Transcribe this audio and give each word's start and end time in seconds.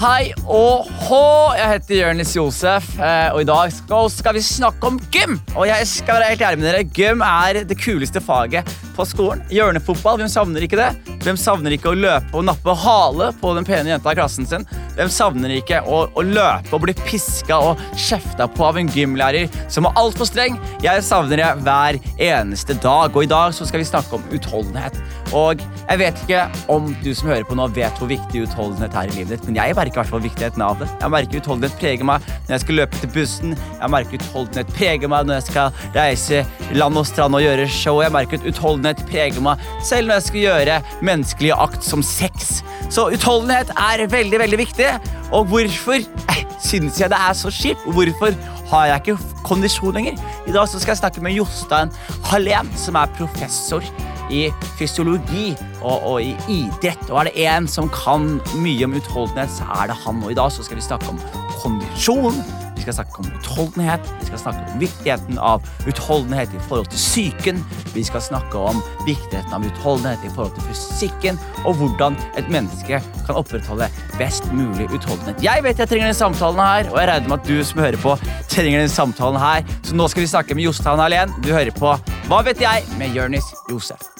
Hei 0.00 0.30
og 0.48 0.86
hå! 1.04 1.24
Jeg 1.58 1.68
heter 1.74 1.98
Jonis 1.98 2.30
Josef, 2.32 2.86
eh, 3.04 3.26
og 3.34 3.42
i 3.42 3.44
dag 3.44 3.68
skal, 3.68 4.32
vi 4.32 4.40
snakke 4.40 4.88
om 4.88 4.96
gym. 5.12 5.34
Og 5.52 5.66
jeg 5.68 5.88
skal 5.90 6.16
være 6.16 6.30
helt 6.30 6.44
ærlig 6.46 6.60
med 6.62 6.68
dere, 6.70 6.86
Gym 6.96 7.20
er 7.20 7.58
det 7.68 7.76
kuleste 7.76 8.22
faget 8.24 8.70
på 8.96 9.04
skolen. 9.04 9.42
Hjørnefotball, 9.52 10.22
hvem 10.22 10.30
savner 10.32 10.64
ikke 10.64 10.78
det? 10.80 10.88
Hvem 11.20 11.36
savner 11.36 11.76
ikke 11.76 11.92
å 11.92 11.98
løpe 11.98 12.32
og 12.32 12.46
nappe 12.48 12.72
hale 12.80 13.28
på 13.42 13.52
den 13.58 13.68
pene 13.68 13.92
jenta 13.92 14.14
i 14.14 14.16
klassen 14.16 14.48
sin? 14.48 14.64
Hvem 14.96 15.12
savner 15.12 15.52
ikke 15.58 15.82
å, 15.84 16.06
å 16.16 16.24
løpe 16.24 16.72
og 16.78 16.86
bli 16.86 16.96
piska 17.02 17.60
og 17.60 17.84
kjefta 17.92 18.48
på 18.48 18.70
av 18.70 18.80
en 18.80 18.88
gymlærer 18.96 19.52
som 19.68 19.84
er 19.84 20.00
altfor 20.00 20.32
streng? 20.32 20.56
Jeg 20.80 21.04
savner 21.04 21.44
det 21.44 21.52
hver 21.60 22.00
eneste 22.16 22.80
dag, 22.80 23.12
og 23.12 23.28
i 23.28 23.28
dag 23.28 23.52
skal 23.52 23.84
vi 23.84 23.92
snakke 23.92 24.16
om 24.16 24.24
utholdenhet. 24.32 24.96
Og 25.36 25.62
jeg 25.62 25.98
vet 26.00 26.20
ikke 26.24 26.42
om 26.72 26.88
du 27.04 27.10
som 27.14 27.30
hører 27.30 27.44
på 27.46 27.56
nå 27.58 27.66
vet 27.74 27.98
hvor 28.00 28.10
viktig 28.10 28.44
utholdenhet 28.46 28.96
er 28.98 29.10
i 29.10 29.14
livet 29.14 29.36
ditt, 29.36 29.46
men 29.46 29.58
jeg 29.58 29.76
merker 29.78 30.02
i 30.02 30.22
viktigheten 30.24 30.64
av 30.64 30.80
det. 30.80 30.88
Jeg 31.00 31.14
merker 31.14 31.42
utholdenhet 31.42 31.76
preger 31.78 32.08
meg 32.08 32.26
når 32.26 32.54
jeg 32.54 32.64
skal 32.64 32.78
løpe 32.80 33.00
til 33.02 33.12
bussen. 33.14 33.56
Jeg 33.80 33.94
merker 33.94 34.18
utholdenhet 34.18 34.72
preger 34.74 35.12
meg 35.12 35.28
når 35.28 35.40
jeg 35.40 35.46
skal 35.50 35.80
reise 35.94 36.42
land 36.74 36.98
og 36.98 37.06
strand 37.06 37.38
og 37.38 37.44
gjøre 37.44 37.68
show. 37.70 38.00
Jeg 38.02 38.14
merker 38.14 38.40
at 38.40 38.48
utholdenhet 38.50 39.04
preger 39.10 39.44
meg 39.44 39.64
selv 39.86 40.10
når 40.10 40.20
jeg 40.20 40.28
skal 40.28 40.44
gjøre 40.46 40.80
menneskelig 41.12 41.54
akt 41.56 41.86
som 41.86 42.04
sex. 42.06 42.60
Så 42.90 43.06
utholdenhet 43.14 43.70
er 43.78 44.06
veldig, 44.10 44.42
veldig 44.42 44.62
viktig. 44.64 44.92
Og 45.30 45.46
hvorfor 45.50 46.02
syns 46.70 46.98
jeg 47.00 47.12
det 47.12 47.18
er 47.18 47.36
så 47.38 47.52
kjipt? 47.54 47.86
Hvorfor 47.86 48.34
har 48.70 48.86
jeg 48.86 49.02
ikke 49.02 49.42
kondisjon 49.46 49.94
lenger? 49.94 50.18
I 50.46 50.54
dag 50.54 50.70
skal 50.70 50.94
jeg 50.94 51.02
snakke 51.02 51.22
med 51.22 51.38
Jostein 51.38 51.90
Hallén, 52.30 52.70
som 52.78 52.98
er 52.98 53.10
professor 53.18 53.84
i 54.30 54.46
fysiologi 54.78 55.52
og, 55.82 56.06
og, 56.06 56.22
i 56.22 56.34
idrett. 56.48 57.10
Og 57.10 57.20
er 57.20 57.30
det 57.30 57.46
én 57.50 57.68
som 57.70 57.90
kan 57.94 58.38
mye 58.62 58.88
om 58.88 58.96
utholdenhet, 58.98 59.52
så 59.58 59.68
er 59.80 59.92
det 59.92 60.00
han. 60.06 60.24
Og 60.24 60.32
i 60.32 60.38
dag 60.38 60.52
så 60.52 60.66
skal 60.66 60.80
vi 60.80 60.88
snakke 60.88 61.12
om 61.12 61.20
kondisjon. 61.60 62.42
Vi 62.80 62.82
skal 62.86 62.94
snakke 62.94 63.18
om 63.20 63.26
utholdenhet, 63.36 64.06
vi 64.20 64.26
skal 64.30 64.38
snakke 64.40 64.60
om 64.72 64.78
viktigheten 64.80 65.38
av 65.38 65.66
utholdenhet 65.84 66.54
i 66.56 66.60
forhold 66.64 66.86
til 66.88 66.96
psyken. 66.96 67.58
Vi 67.92 68.04
skal 68.08 68.22
snakke 68.24 68.56
om 68.70 68.78
viktigheten 69.04 69.52
av 69.52 69.66
utholdenhet 69.68 70.24
i 70.24 70.30
forhold 70.32 70.54
til 70.56 70.64
fysikken, 70.70 71.40
og 71.68 71.76
hvordan 71.76 72.16
et 72.40 72.48
menneske 72.48 73.02
kan 73.26 73.36
opprettholde 73.36 73.90
best 74.16 74.48
mulig 74.56 74.88
utholdenhet. 74.88 75.44
Jeg 75.44 75.60
vet 75.66 75.82
jeg 75.84 75.92
trenger 75.92 76.08
den 76.08 76.16
samtalen 76.22 76.62
her, 76.64 76.88
og 76.88 76.96
jeg 77.02 77.10
regner 77.12 77.28
med 77.28 77.42
at 77.42 77.50
du 77.52 77.60
som 77.68 77.82
hører 77.84 78.00
på, 78.00 78.16
trenger 78.48 78.80
den 78.80 78.94
samtalen 78.96 79.40
her. 79.44 79.76
Så 79.84 80.00
nå 80.00 80.08
skal 80.08 80.24
vi 80.24 80.32
snakke 80.32 80.56
med 80.56 80.64
Jostein 80.64 81.04
Alén. 81.04 81.36
Du 81.44 81.52
hører 81.52 81.76
på 81.76 81.92
Hva 82.32 82.40
vet 82.48 82.64
jeg? 82.64 82.88
med 82.96 83.12
Jonis 83.12 83.52
Josef. 83.68 84.19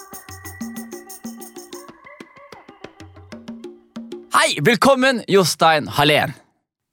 Hei, 4.50 4.58
velkommen, 4.66 5.20
Jostein 5.30 5.84
Hallén. 5.94 6.32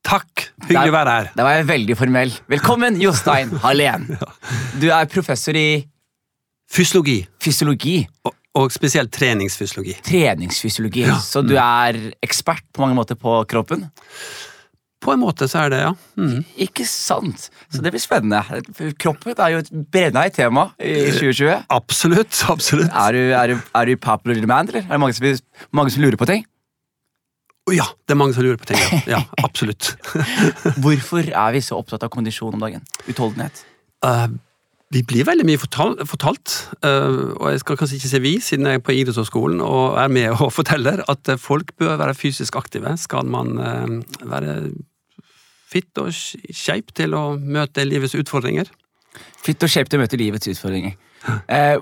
Takk. 0.05 0.43
Hyggelig 0.67 0.91
å 0.91 0.93
være 0.93 1.13
her. 1.15 1.29
Da 1.33 1.41
var 1.41 1.55
jeg 1.55 1.65
veldig 1.65 1.95
formell. 1.97 2.33
Velkommen, 2.53 2.99
Jostein 3.01 3.49
Hallén. 3.63 4.03
Du 4.77 4.91
er 4.93 5.07
professor 5.09 5.57
i 5.57 5.79
Fysiologi, 6.69 7.15
fysiologi. 7.41 7.95
og, 8.29 8.35
og 8.61 8.75
spesielt 8.75 9.09
treningsfysiologi. 9.15 9.95
Treningsfysiologi. 10.05 11.07
Ja. 11.07 11.15
Så 11.17 11.41
du 11.41 11.55
er 11.57 11.97
ekspert 12.21 12.61
på 12.69 12.83
mange 12.83 12.93
måter 12.99 13.17
på 13.17 13.39
kroppen? 13.49 13.87
På 15.01 15.15
en 15.15 15.23
måte 15.23 15.47
så 15.49 15.63
er 15.63 15.73
det, 15.73 15.79
ja. 15.87 15.95
Mm. 16.21 16.43
Ikke 16.67 16.85
sant? 16.85 17.47
Så 17.73 17.81
det 17.81 17.95
blir 17.95 18.03
spennende. 18.03 18.43
Kroppen 19.01 19.33
er 19.33 19.55
jo 19.55 19.63
et 19.63 19.71
brennende 19.95 20.29
tema 20.35 20.67
i 20.77 21.07
2020. 21.09 21.65
Absolutt. 21.73 22.37
absolutt. 22.53 22.93
Er 22.93 23.17
du, 23.17 23.23
er, 23.31 23.55
du, 23.55 23.73
er 23.81 23.89
du 23.89 23.97
popular 23.97 24.45
demand, 24.45 24.75
eller? 24.75 24.85
Er 24.85 24.93
det 24.99 25.01
mange 25.07 25.17
som, 25.17 25.49
mange 25.81 25.95
som 25.95 26.05
lurer 26.05 26.21
på 26.21 26.29
ting? 26.29 26.45
Ja, 27.73 27.87
det 28.07 28.15
er 28.15 28.19
mange 28.19 28.35
som 28.35 28.45
lurer 28.45 28.59
på 28.61 28.69
ting. 28.69 28.79
Ja, 28.79 29.17
ja 29.17 29.21
absolutt. 29.47 29.95
Hvorfor 30.83 31.27
er 31.27 31.55
vi 31.55 31.63
så 31.65 31.79
opptatt 31.79 32.05
av 32.05 32.11
kondisjon 32.13 32.55
om 32.55 32.63
dagen? 32.63 32.85
Utholdenhet? 33.07 33.63
Uh, 34.05 34.29
vi 34.93 35.01
blir 35.03 35.27
veldig 35.27 35.43
mye 35.49 35.59
fortalt, 35.59 36.03
fortalt 36.07 36.53
uh, 36.85 37.33
og 37.35 37.49
jeg 37.51 37.63
skal 37.63 37.79
kanskje 37.79 37.97
ikke 37.99 38.11
si 38.13 38.21
vi, 38.23 38.33
siden 38.43 38.69
jeg 38.69 38.79
er 38.79 38.85
på 38.87 38.95
idrettshøyskolen 38.95 39.63
og 39.65 39.97
er 39.99 40.11
med 40.13 40.37
og 40.37 40.53
forteller, 40.59 41.03
at 41.11 41.33
eh, 41.33 41.41
folk 41.41 41.73
bør 41.81 41.97
være 41.99 42.15
fysisk 42.15 42.55
aktive. 42.59 42.95
Skal 43.01 43.27
man 43.27 43.57
uh, 43.59 44.29
være 44.31 44.59
fit 45.67 45.99
og 45.99 46.13
skeip 46.15 46.93
til 46.95 47.15
å 47.17 47.25
møte 47.35 47.83
livets 47.83 48.15
utfordringer? 48.15 48.71
Fit 49.43 49.63
og 49.63 49.71
shape 49.71 49.91
til 49.91 49.99
å 49.99 50.05
møte 50.05 50.19
livets 50.19 50.49
utfordringer. 50.51 50.95
Eh, 51.51 51.77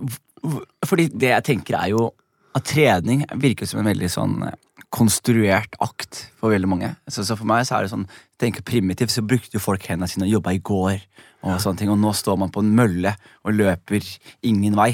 fordi 0.85 1.09
det 1.13 1.31
jeg 1.33 1.47
tenker 1.51 1.77
er 1.79 1.93
jo 1.93 2.07
at 2.55 2.67
trening 2.69 3.25
virker 3.41 3.67
som 3.67 3.81
en 3.81 3.89
veldig 3.89 4.09
sånn 4.11 4.37
eh, 4.47 4.55
konstruert 4.95 5.75
akt 5.83 6.25
for 6.39 6.53
veldig 6.53 6.69
mange. 6.71 6.91
Så, 7.11 7.25
så 7.27 7.37
for 7.37 7.47
meg 7.49 7.65
så 7.67 7.77
er 7.77 7.85
det 7.85 7.93
sånn, 7.93 8.07
tenker 8.41 8.65
primitivt, 8.65 9.13
så 9.13 9.25
brukte 9.25 9.57
jo 9.57 9.63
folk 9.63 9.83
hendene 9.89 10.09
sine 10.11 10.27
og 10.27 10.37
jobba 10.37 10.55
i 10.55 10.61
går, 10.63 11.01
og 11.45 11.57
sånne 11.61 11.81
ting, 11.81 11.91
og 11.93 11.99
nå 12.01 12.13
står 12.15 12.39
man 12.41 12.53
på 12.53 12.63
en 12.63 12.71
mølle 12.77 13.13
og 13.45 13.57
løper 13.57 14.05
ingen 14.47 14.77
vei. 14.77 14.93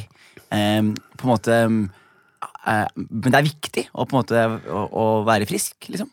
Um, 0.51 0.91
på 1.16 1.23
en 1.23 1.31
måte 1.31 1.57
eh, 1.63 2.88
Men 2.97 3.28
det 3.29 3.38
er 3.38 3.45
viktig 3.45 3.84
å, 3.94 4.03
på 4.03 4.12
en 4.12 4.17
måte, 4.17 4.41
å, 4.67 4.81
å 4.91 5.06
være 5.28 5.47
frisk, 5.47 5.78
liksom. 5.88 6.09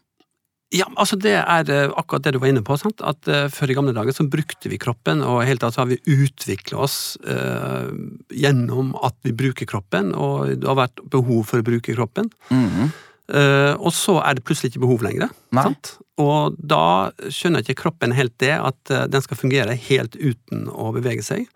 Ja, 0.74 0.84
altså 1.00 1.16
Det 1.16 1.32
er 1.40 1.70
eh, 1.72 1.90
akkurat 1.96 2.26
det 2.26 2.34
du 2.36 2.38
var 2.42 2.52
inne 2.52 2.62
på. 2.62 2.76
sant? 2.78 3.00
At 3.00 3.24
uh, 3.32 3.48
Før 3.50 3.72
i 3.72 3.76
gamle 3.78 3.94
dager 3.96 4.14
så 4.14 4.28
brukte 4.30 4.70
vi 4.70 4.78
kroppen, 4.78 5.24
og 5.24 5.40
helt 5.48 5.64
tatt 5.64 5.74
så 5.74 5.82
har 5.82 5.90
vi 5.90 5.98
utvikla 6.12 6.84
oss 6.84 7.16
uh, 7.24 7.88
gjennom 8.30 8.92
at 9.00 9.16
vi 9.26 9.34
bruker 9.34 9.66
kroppen, 9.70 10.12
og 10.14 10.60
det 10.60 10.68
har 10.68 10.78
vært 10.84 11.02
behov 11.10 11.48
for 11.48 11.64
å 11.64 11.66
bruke 11.66 11.96
kroppen. 11.96 12.30
Mm 12.52 12.68
Eh, 12.84 13.07
og 13.28 13.90
så 13.92 14.14
er 14.24 14.38
det 14.38 14.44
plutselig 14.48 14.72
ikke 14.72 14.86
behov 14.86 15.02
lenger. 15.04 15.32
Sant? 15.52 15.98
Og 16.18 16.56
da 16.58 17.10
skjønner 17.30 17.62
ikke 17.62 17.82
kroppen 17.84 18.14
helt 18.16 18.34
det, 18.42 18.54
at 18.56 18.94
eh, 18.94 19.06
den 19.10 19.22
skal 19.24 19.38
fungere 19.38 19.76
helt 19.88 20.16
uten 20.18 20.66
å 20.72 20.90
bevege 20.96 21.22
seg. 21.24 21.46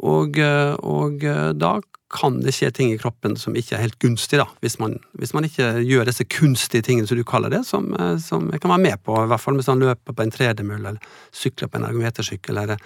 Og, 0.00 0.38
eh, 0.40 0.72
og 0.80 1.24
eh, 1.28 1.50
da 1.58 1.76
kan 2.14 2.38
det 2.44 2.54
skje 2.54 2.70
ting 2.74 2.92
i 2.94 2.98
kroppen 3.00 3.34
som 3.38 3.56
ikke 3.58 3.74
er 3.76 3.84
helt 3.84 3.98
gunstig, 4.02 4.38
da, 4.38 4.46
hvis 4.62 4.78
man, 4.78 4.96
hvis 5.18 5.34
man 5.34 5.46
ikke 5.48 5.72
gjør 5.82 6.06
disse 6.08 6.26
kunstige 6.30 6.86
tingene 6.86 7.10
som 7.10 7.18
du 7.18 7.24
kaller 7.26 7.52
det, 7.52 7.64
som, 7.68 7.90
eh, 7.98 8.16
som 8.22 8.48
jeg 8.54 8.62
kan 8.62 8.72
være 8.72 8.86
med 8.86 9.02
på, 9.04 9.18
i 9.20 9.30
hvert 9.30 9.42
fall 9.42 9.58
hvis 9.58 9.70
man 9.72 9.82
løper 9.82 10.16
på 10.16 10.24
en 10.24 10.34
tredemølle 10.34 10.94
eller 10.94 11.18
sykler 11.34 11.70
på 11.70 11.80
en 11.80 11.88
ergometersykkel 11.90 12.62
eller 12.62 12.78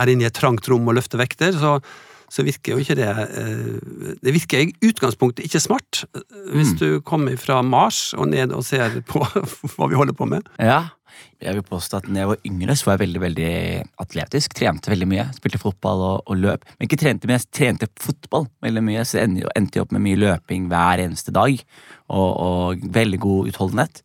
er 0.00 0.10
inne 0.10 0.24
i 0.24 0.30
et 0.30 0.36
trangt 0.36 0.68
rom 0.70 0.88
og 0.88 0.96
løfter 0.96 1.20
vekter, 1.20 1.54
så, 1.54 1.78
så 2.30 2.44
virker 2.46 2.76
jo 2.76 2.82
ikke 2.84 2.94
det 2.98 3.08
eh, 3.10 4.14
Det 4.22 4.32
virker 4.36 4.60
i 4.62 4.72
utgangspunktet 4.86 5.44
ikke 5.48 5.60
smart, 5.62 6.04
eh, 6.14 6.22
hvis 6.54 6.72
Mm. 6.74 6.78
du 6.78 7.00
kommer 7.02 7.36
fra 7.40 7.60
Mars 7.66 8.12
og 8.14 8.28
ned 8.30 8.52
og 8.54 8.62
ser 8.64 9.00
på 9.08 9.20
hva 9.74 9.88
vi 9.90 9.98
holder 9.98 10.14
på 10.14 10.28
med. 10.30 10.46
Ja. 10.58 10.88
Jeg 11.42 11.56
vil 11.56 11.64
påstå 11.66 11.98
at 11.98 12.06
når 12.08 12.20
jeg 12.20 12.28
var 12.30 12.38
yngre, 12.46 12.74
så 12.78 12.86
var 12.86 12.94
jeg 12.96 13.02
veldig 13.02 13.20
veldig 13.20 13.50
atletisk. 14.00 14.54
Trente 14.56 14.92
veldig 14.92 15.08
mye. 15.10 15.24
Spilte 15.36 15.58
fotball 15.60 16.00
og, 16.06 16.22
og 16.30 16.38
løp. 16.38 16.64
Men 16.78 16.86
ikke 16.86 16.98
trente 17.02 17.26
mye, 17.28 17.40
jeg 17.40 17.50
trente 17.56 17.88
fotball 18.00 18.46
veldig 18.62 18.82
mye, 18.86 19.02
så 19.04 19.18
jeg 19.18 19.28
endte, 19.28 19.50
endte 19.58 19.76
jeg 19.80 19.84
opp 19.84 19.92
med 19.96 20.04
mye 20.06 20.20
løping 20.20 20.68
hver 20.70 21.02
eneste 21.02 21.34
dag. 21.34 21.58
Og, 22.08 22.30
og 22.46 22.86
veldig 22.94 23.20
god 23.26 23.50
utholdenhet. 23.50 24.02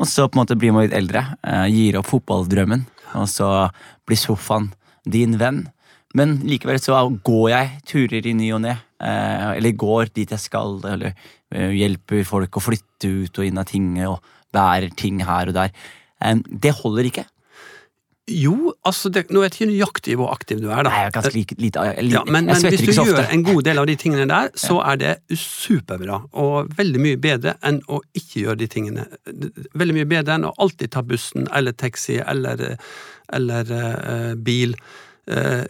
Og 0.00 0.08
så 0.10 0.26
på 0.26 0.36
en 0.36 0.42
måte 0.42 0.56
blir 0.58 0.72
man 0.74 0.86
litt 0.88 0.96
eldre, 0.96 1.22
eh, 1.46 1.66
gir 1.70 1.98
opp 2.00 2.08
fotballdrømmen, 2.10 2.82
og 3.20 3.26
så 3.30 3.50
blir 4.08 4.16
sofaen 4.20 4.70
din 5.06 5.36
venn. 5.40 5.66
Men 6.18 6.40
likevel 6.42 6.80
så 6.82 7.00
går 7.24 7.48
jeg 7.52 7.74
turer 7.86 8.26
i 8.26 8.34
ny 8.34 8.50
og 8.56 8.64
ne. 8.64 8.76
Eh, 9.00 9.50
eller 9.56 9.76
går 9.78 10.10
dit 10.16 10.30
jeg 10.30 10.42
skal, 10.42 10.80
eller 10.90 11.12
eh, 11.14 11.70
hjelper 11.78 12.26
folk 12.28 12.58
å 12.58 12.62
flytte 12.64 13.10
ut 13.24 13.40
og 13.40 13.46
inn 13.46 13.60
av 13.60 13.68
ting 13.70 13.92
og 14.08 14.18
bærer 14.54 14.90
ting 14.98 15.22
her 15.24 15.52
og 15.52 15.56
der. 15.56 15.76
Eh, 16.20 16.40
det 16.50 16.74
holder 16.82 17.10
ikke. 17.12 17.26
Jo, 18.30 18.72
altså 18.86 19.10
det, 19.10 19.24
Nå 19.34 19.40
vet 19.42 19.56
jeg 19.56 19.64
ikke 19.64 19.70
nøyaktig 19.72 20.14
hvor 20.20 20.30
aktiv 20.30 20.60
du 20.62 20.68
er, 20.68 20.84
da. 20.84 20.90
Nei, 20.90 20.98
jeg 21.00 21.08
er 21.08 21.14
ganske 21.16 21.34
like, 21.34 21.56
lite 21.58 21.84
jeg, 21.88 22.04
Ja, 22.12 22.22
men, 22.28 22.46
men 22.46 22.66
hvis 22.66 22.84
du 22.86 22.92
gjør 22.92 23.24
en 23.24 23.44
god 23.46 23.62
del 23.66 23.80
av 23.82 23.88
de 23.90 23.96
tingene 23.98 24.26
der, 24.30 24.52
så 24.60 24.78
er 24.86 25.00
det 25.00 25.14
superbra. 25.34 26.20
Og 26.38 26.70
veldig 26.78 27.02
mye 27.02 27.18
bedre 27.22 27.56
enn 27.66 27.80
å 27.90 27.98
ikke 28.14 28.44
gjøre 28.44 28.60
de 28.62 28.70
tingene. 28.70 29.06
Veldig 29.78 29.96
mye 29.98 30.10
bedre 30.10 30.36
enn 30.36 30.46
å 30.46 30.54
alltid 30.62 30.94
ta 30.94 31.02
bussen 31.06 31.48
eller 31.54 31.74
taxi 31.74 32.20
eller, 32.22 32.76
eller 33.34 33.74
uh, 33.74 34.34
bil. 34.38 34.76
Eh, 35.30 35.64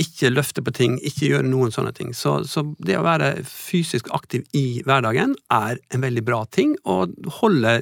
ikke 0.00 0.32
løfte 0.32 0.64
på 0.64 0.74
ting, 0.76 0.98
ikke 1.06 1.30
gjøre 1.32 1.48
noen 1.48 1.72
sånne 1.74 1.92
ting. 1.96 2.12
Så, 2.16 2.40
så 2.48 2.64
det 2.84 2.98
å 2.98 3.06
være 3.06 3.32
fysisk 3.48 4.10
aktiv 4.16 4.44
i 4.56 4.82
hverdagen 4.86 5.36
er 5.54 5.80
en 5.94 6.04
veldig 6.04 6.24
bra 6.26 6.44
ting, 6.52 6.76
og 6.84 7.14
holde 7.40 7.80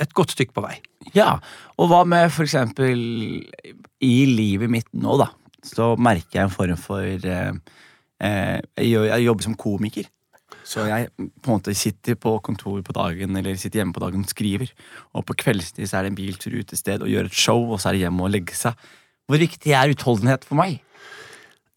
et 0.00 0.14
godt 0.16 0.34
stykke 0.34 0.56
på 0.56 0.64
vei. 0.64 0.78
Ja, 1.16 1.34
og 1.80 1.90
hva 1.90 2.04
med 2.08 2.30
for 2.32 2.46
eksempel 2.46 3.00
i 4.00 4.16
livet 4.28 4.72
mitt 4.72 4.88
nå, 4.96 5.16
da? 5.20 5.30
Så 5.66 5.92
merker 6.00 6.38
jeg 6.38 6.46
en 6.46 6.54
form 6.54 6.80
for 6.80 7.04
eh, 7.04 7.52
eh, 8.24 8.58
jeg, 8.80 9.20
jobber 9.26 9.44
som 9.44 9.58
komiker. 9.60 10.08
Så 10.64 10.84
jeg 10.86 11.08
på 11.16 11.50
en 11.50 11.56
måte 11.56 11.74
sitter 11.76 12.16
på 12.20 12.36
kontor 12.44 12.80
på 12.86 12.94
dagen 12.94 13.36
eller 13.36 13.58
sitter 13.58 13.80
hjemme 13.80 13.96
på 13.96 14.02
dagen 14.02 14.24
og 14.24 14.32
skriver. 14.32 14.70
Og 15.16 15.26
på 15.28 15.36
kveldstid 15.44 15.88
så 15.88 15.98
er 15.98 16.06
det 16.06 16.12
en 16.12 16.20
biltur 16.20 16.56
utested 16.60 17.04
og 17.04 17.10
gjør 17.10 17.28
et 17.28 17.36
show, 17.36 17.64
og 17.68 17.80
så 17.80 17.90
er 17.90 17.98
det 17.98 18.04
hjem 18.04 18.22
og 18.24 18.32
legge 18.32 18.56
seg. 18.56 18.88
Hvor 19.30 19.40
viktig 19.40 19.74
er 19.76 19.92
utholdenhet 19.92 20.46
for 20.46 20.60
meg? 20.60 20.80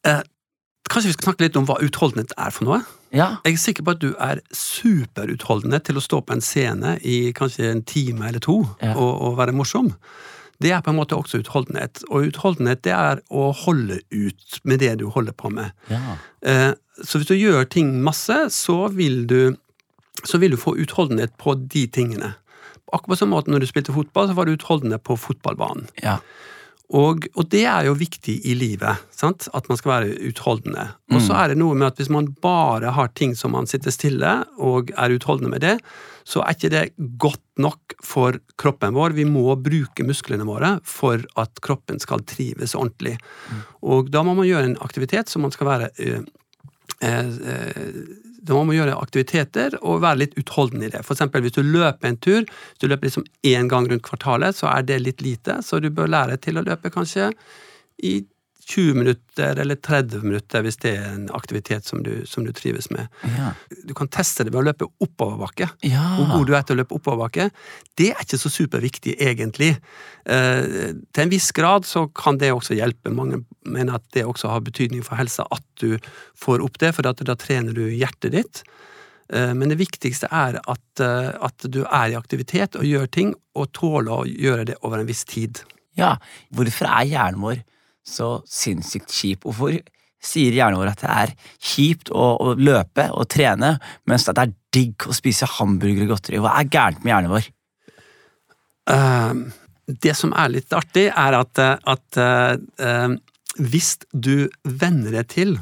Kanskje 0.03 1.07
vi 1.09 1.13
skal 1.15 1.29
snakke 1.29 1.45
litt 1.45 1.55
om 1.57 1.65
hva 1.65 1.77
utholdenhet 1.81 2.33
er 2.38 2.51
for 2.51 2.67
noe? 2.67 2.81
Ja. 3.15 3.38
Jeg 3.45 3.55
er 3.55 3.61
sikker 3.61 3.85
på 3.88 3.94
at 3.95 4.01
du 4.03 4.09
er 4.19 4.41
superutholdende 4.51 5.79
til 5.85 5.97
å 6.00 6.03
stå 6.03 6.19
på 6.27 6.35
en 6.35 6.44
scene 6.44 6.97
i 7.07 7.31
kanskje 7.38 7.69
en 7.71 7.83
time 7.88 8.27
eller 8.27 8.44
to 8.44 8.57
Ja. 8.83 8.91
og, 8.97 9.21
og 9.29 9.38
være 9.39 9.55
morsom. 9.55 9.94
Det 10.61 10.71
er 10.75 10.81
på 10.85 10.91
en 10.94 11.00
måte 11.00 11.15
også 11.17 11.39
utholdenhet. 11.41 12.03
Og 12.11 12.27
utholdenhet 12.29 12.83
det 12.85 12.94
er 12.95 13.21
å 13.31 13.50
holde 13.63 14.01
ut 14.11 14.59
med 14.63 14.79
det 14.83 14.94
du 15.01 15.07
holder 15.09 15.33
på 15.39 15.50
med. 15.51 15.71
ja. 15.89 16.17
Eh, 16.41 16.73
Så 17.03 17.17
hvis 17.17 17.27
du 17.27 17.33
gjør 17.33 17.65
ting 17.65 18.03
masse, 18.06 18.35
så 18.53 18.88
vil 18.94 19.25
du, 19.25 19.56
så 20.23 20.38
vil 20.38 20.51
du 20.53 20.57
få 20.61 20.75
utholdenhet 20.77 21.31
på 21.41 21.56
de 21.57 21.88
tingene. 21.88 22.35
Akkurat 22.94 23.15
på 23.15 23.17
samme 23.17 23.33
måte 23.33 23.49
når 23.49 23.63
du 23.63 23.65
spilte 23.71 23.94
fotball, 23.95 24.27
så 24.29 24.35
var 24.38 24.45
du 24.45 24.53
utholdende 24.53 24.99
på 25.01 25.17
fotballbanen. 25.17 25.88
ja. 26.03 26.19
Og, 26.94 27.25
og 27.34 27.48
det 27.50 27.63
er 27.66 27.88
jo 27.88 27.95
viktig 27.98 28.36
i 28.45 28.54
livet, 28.57 29.01
sant? 29.13 29.48
at 29.57 29.66
man 29.69 29.80
skal 29.80 29.92
være 29.95 30.18
utholdende. 30.30 30.86
Og 31.13 31.24
så 31.25 31.38
er 31.40 31.51
det 31.51 31.57
noe 31.57 31.74
med 31.78 31.88
at 31.88 31.98
hvis 31.98 32.12
man 32.13 32.28
bare 32.44 32.94
har 32.94 33.10
ting 33.18 33.34
som 33.38 33.56
man 33.57 33.66
sitter 33.69 33.94
stille 33.94 34.34
og 34.62 34.94
er 34.94 35.16
utholdende 35.16 35.50
med 35.56 35.63
det, 35.66 35.78
så 36.24 36.44
er 36.44 36.56
ikke 36.56 36.72
det 36.72 36.84
godt 37.19 37.42
nok 37.62 37.95
for 38.06 38.38
kroppen 38.62 38.94
vår. 38.95 39.18
Vi 39.18 39.25
må 39.28 39.56
bruke 39.60 40.06
musklene 40.06 40.45
våre 40.48 40.75
for 40.88 41.24
at 41.42 41.63
kroppen 41.66 42.00
skal 42.01 42.24
trives 42.30 42.78
ordentlig. 42.78 43.18
Og 43.81 44.13
da 44.13 44.24
må 44.25 44.38
man 44.38 44.48
gjøre 44.48 44.72
en 44.72 44.80
aktivitet 44.86 45.34
som 45.34 45.44
man 45.45 45.54
skal 45.56 45.69
være 45.72 45.90
eh, 45.98 46.22
eh, 47.01 47.34
eh, 47.56 47.98
da 48.44 48.56
må 48.57 48.66
man 48.68 48.75
gjøre 48.75 48.98
aktiviteter 49.00 49.78
og 49.81 50.01
være 50.04 50.19
litt 50.24 50.38
utholden 50.40 50.84
i 50.84 50.92
det. 50.92 51.04
For 51.07 51.16
eksempel 51.16 51.45
hvis 51.45 51.56
du 51.56 51.62
løper 51.63 52.10
en 52.10 52.19
tur, 52.19 52.44
hvis 52.44 52.84
du 52.84 52.90
løper 52.90 53.07
liksom 53.07 53.28
én 53.48 53.69
gang 53.72 53.88
rundt 53.90 54.04
kvartalet, 54.04 54.57
så 54.57 54.68
er 54.74 54.84
det 54.88 55.00
litt 55.04 55.24
lite, 55.24 55.62
så 55.63 55.80
du 55.80 55.90
bør 55.94 56.12
lære 56.12 56.40
til 56.44 56.60
å 56.60 56.66
løpe 56.66 56.92
kanskje 56.94 57.31
i 58.04 58.18
20 58.69 58.94
minutter 58.95 59.60
eller 59.60 59.75
30 59.75 60.24
minutter 60.24 60.63
hvis 60.65 60.77
det 60.83 60.94
er 60.98 61.07
en 61.10 61.25
aktivitet 61.36 61.88
som 61.88 62.04
du, 62.06 62.12
som 62.30 62.45
du 62.45 62.51
trives 62.56 62.89
med. 62.94 63.12
ja. 63.36 63.51
Du 63.83 63.94
kan 63.98 64.07
teste 64.07 64.45
det 64.45 64.54
ved 64.54 64.62
å 64.62 64.68
løpe 64.69 64.88
oppoverbakke. 65.04 65.68
Ja. 65.86 66.04
Hvor 66.18 66.30
god 66.38 66.48
du 66.48 66.54
er 66.56 66.63
til 66.63 66.77
å 66.77 66.81
løpe 66.81 66.95
oppoverbakke, 66.98 67.50
det 68.00 68.12
er 68.13 68.24
ikke 68.24 68.39
så 68.39 68.51
superviktig, 68.54 69.18
egentlig. 69.21 69.74
Eh, 70.25 70.94
til 71.12 71.25
en 71.25 71.33
viss 71.33 71.51
grad 71.56 71.88
så 71.89 72.06
kan 72.15 72.39
det 72.42 72.54
også 72.54 72.77
hjelpe. 72.77 73.12
Mange 73.13 73.44
mener 73.68 74.00
at 74.00 74.07
det 74.15 74.25
også 74.27 74.54
har 74.54 74.63
betydning 74.63 75.04
for 75.06 75.19
helsa 75.19 75.45
at 75.51 75.66
du 75.83 75.98
får 76.39 76.63
opp 76.63 76.80
det, 76.80 76.94
for 76.95 77.06
da 77.06 77.36
trener 77.36 77.75
du 77.75 77.86
hjertet 77.92 78.33
ditt. 78.38 78.63
Eh, 79.33 79.54
men 79.54 79.71
det 79.71 79.80
viktigste 79.81 80.30
er 80.31 80.59
at, 80.62 81.04
eh, 81.04 81.33
at 81.44 81.68
du 81.68 81.83
er 81.83 82.13
i 82.13 82.18
aktivitet 82.19 82.77
og 82.80 82.88
gjør 82.88 83.12
ting, 83.12 83.36
og 83.54 83.71
tåler 83.75 84.13
å 84.13 84.25
gjøre 84.25 84.71
det 84.71 84.80
over 84.81 85.00
en 85.00 85.09
viss 85.09 85.25
tid. 85.25 85.63
ja. 85.98 86.18
Hvorfor 86.50 86.89
er 86.89 87.06
hjernen 87.06 87.42
vår 87.42 87.62
så 88.03 88.38
sinnssykt 88.50 89.11
kjip? 89.13 89.47
Hvorfor 89.47 89.79
sier 90.23 90.55
hjernen 90.55 90.79
vår 90.79 90.94
at 90.94 91.03
det 91.03 91.11
er 91.13 91.33
kjipt 91.59 92.11
å, 92.15 92.29
å 92.39 92.53
løpe 92.55 93.09
og 93.11 93.27
trene, 93.31 93.75
mens 94.09 94.27
det 94.27 94.38
er 94.39 94.55
digg 94.73 95.07
å 95.07 95.15
spise 95.15 95.50
hamburger 95.57 96.05
og 96.07 96.15
godteri? 96.15 96.39
Hva 96.44 96.55
er 96.59 96.71
gærent 96.71 97.03
med 97.03 97.13
hjernen 97.13 97.33
vår? 97.33 97.51
Uh, 98.91 99.44
det 99.88 100.15
som 100.19 100.33
er 100.39 100.51
litt 100.55 100.73
artig, 100.75 101.09
er 101.09 101.38
at, 101.38 101.59
at 101.59 102.19
uh, 102.19 103.15
hvis 103.59 103.95
du 104.11 104.49
venner 104.63 105.19
deg 105.19 105.29
til 105.31 105.56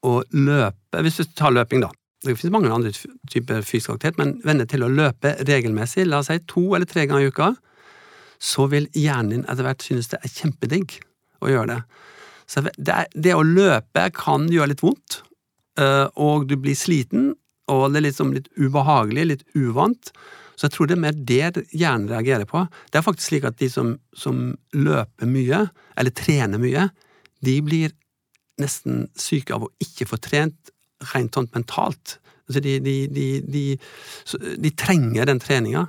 å 0.00 0.22
løpe 0.32 1.02
Hvis 1.04 1.18
du 1.20 1.26
tar 1.36 1.52
løping, 1.52 1.82
da. 1.84 1.90
Det 2.24 2.32
finnes 2.36 2.54
mange 2.54 2.70
andre 2.72 2.90
typer 3.28 3.60
fysisk 3.60 3.92
aktivitet, 3.92 4.16
men 4.20 4.32
venner 4.44 4.66
til 4.68 4.82
å 4.84 4.88
løpe 4.88 5.34
regelmessig, 5.48 6.06
la 6.08 6.22
oss 6.22 6.30
si 6.32 6.38
to 6.48 6.62
eller 6.72 6.88
tre 6.88 7.04
ganger 7.04 7.26
i 7.26 7.28
uka, 7.32 7.50
så 8.40 8.64
vil 8.72 8.88
hjernen 8.96 9.30
din 9.34 9.44
etter 9.44 9.64
hvert 9.66 9.84
synes 9.84 10.08
det 10.12 10.20
er 10.24 10.32
kjempedigg 10.32 10.96
å 11.40 11.50
gjøre 11.50 11.74
det. 11.74 11.80
Så 12.50 12.64
det, 12.66 12.96
det 13.14 13.36
å 13.36 13.46
løpe 13.46 14.08
kan 14.16 14.48
gjøre 14.50 14.72
litt 14.72 14.84
vondt, 14.84 15.20
eh, 15.80 16.06
og 16.18 16.48
du 16.50 16.56
blir 16.60 16.78
sliten, 16.78 17.32
og 17.70 17.92
det 17.92 18.00
er 18.00 18.06
liksom 18.08 18.34
litt 18.34 18.48
ubehagelig, 18.58 19.26
litt 19.30 19.44
uvant. 19.54 20.10
Så 20.58 20.66
jeg 20.66 20.74
tror 20.74 20.90
det 20.90 20.96
er 20.96 21.04
mer 21.04 21.20
det 21.30 21.62
hjernen 21.70 22.10
reagerer 22.10 22.48
på. 22.48 22.64
Det 22.90 22.98
er 22.98 23.06
faktisk 23.06 23.30
slik 23.30 23.46
at 23.48 23.60
de 23.62 23.70
som, 23.72 23.94
som 24.12 24.50
løper 24.76 25.30
mye, 25.30 25.62
eller 25.96 26.16
trener 26.16 26.60
mye, 26.60 26.88
de 27.46 27.54
blir 27.64 27.94
nesten 28.60 29.06
syke 29.16 29.54
av 29.56 29.64
å 29.64 29.72
ikke 29.80 30.08
få 30.10 30.18
trent 30.20 30.74
rent 31.14 31.36
sånn 31.36 31.48
mentalt. 31.54 32.18
Altså 32.50 32.60
de, 32.64 32.76
de, 32.82 33.30
de, 33.46 33.64
de 34.60 34.72
trenger 34.76 35.30
den 35.30 35.40
treninga. 35.40 35.86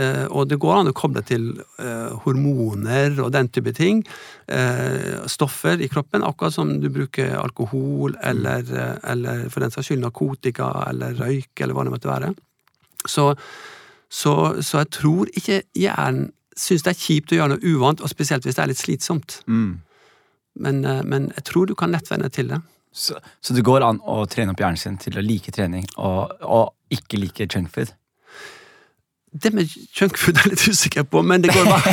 Eh, 0.00 0.24
og 0.32 0.48
det 0.48 0.56
går 0.60 0.78
an 0.78 0.88
å 0.88 0.94
koble 0.96 1.20
til 1.28 1.50
eh, 1.82 2.12
hormoner 2.24 3.18
og 3.20 3.32
den 3.34 3.50
type 3.52 3.74
ting. 3.76 4.00
Eh, 4.48 5.20
stoffer 5.28 5.82
i 5.84 5.90
kroppen, 5.92 6.24
akkurat 6.24 6.56
som 6.56 6.78
du 6.80 6.88
bruker 6.92 7.34
alkohol 7.40 8.16
eller, 8.24 8.64
eller 9.04 9.46
for 9.52 9.64
den 9.64 9.74
saks 9.74 9.90
skyld 9.90 10.04
narkotika 10.04 10.70
eller 10.88 11.18
røyk 11.20 11.60
eller 11.60 11.76
hva 11.76 11.86
det 11.86 11.94
måtte 11.96 12.12
være. 12.12 12.32
Så, 13.04 13.32
så, 14.08 14.36
så 14.62 14.84
jeg 14.84 14.94
tror 14.96 15.32
ikke 15.36 15.62
hjernen 15.76 16.30
syns 16.58 16.84
det 16.84 16.92
er 16.92 17.00
kjipt 17.00 17.32
å 17.32 17.38
gjøre 17.38 17.54
noe 17.54 17.64
uvant, 17.64 18.02
og 18.04 18.10
spesielt 18.12 18.44
hvis 18.46 18.58
det 18.58 18.64
er 18.64 18.70
litt 18.72 18.80
slitsomt. 18.80 19.38
Men, 20.60 20.84
eh, 20.84 21.02
men 21.04 21.30
jeg 21.36 21.46
tror 21.48 21.68
du 21.68 21.74
kan 21.78 21.92
lett 21.94 22.10
venne 22.10 22.28
til 22.32 22.52
det. 22.52 22.60
Så, 22.92 23.16
så 23.40 23.56
det 23.56 23.64
går 23.64 23.84
an 23.86 24.02
å 24.04 24.22
trene 24.28 24.52
opp 24.52 24.60
hjernen 24.60 24.80
sin 24.80 24.98
til 25.00 25.16
å 25.16 25.24
like 25.24 25.52
trening 25.54 25.86
og, 25.96 26.34
og 26.44 26.74
ikke 26.92 27.20
like 27.22 27.46
junkfood? 27.48 27.94
Det 29.32 29.48
med 29.56 29.64
junkfood 29.96 30.36
er 30.36 30.44
jeg 30.44 30.52
litt 30.52 30.64
usikker 30.68 31.06
på, 31.08 31.22
men 31.24 31.40
det 31.40 31.54
går 31.54 31.64
bare 31.64 31.92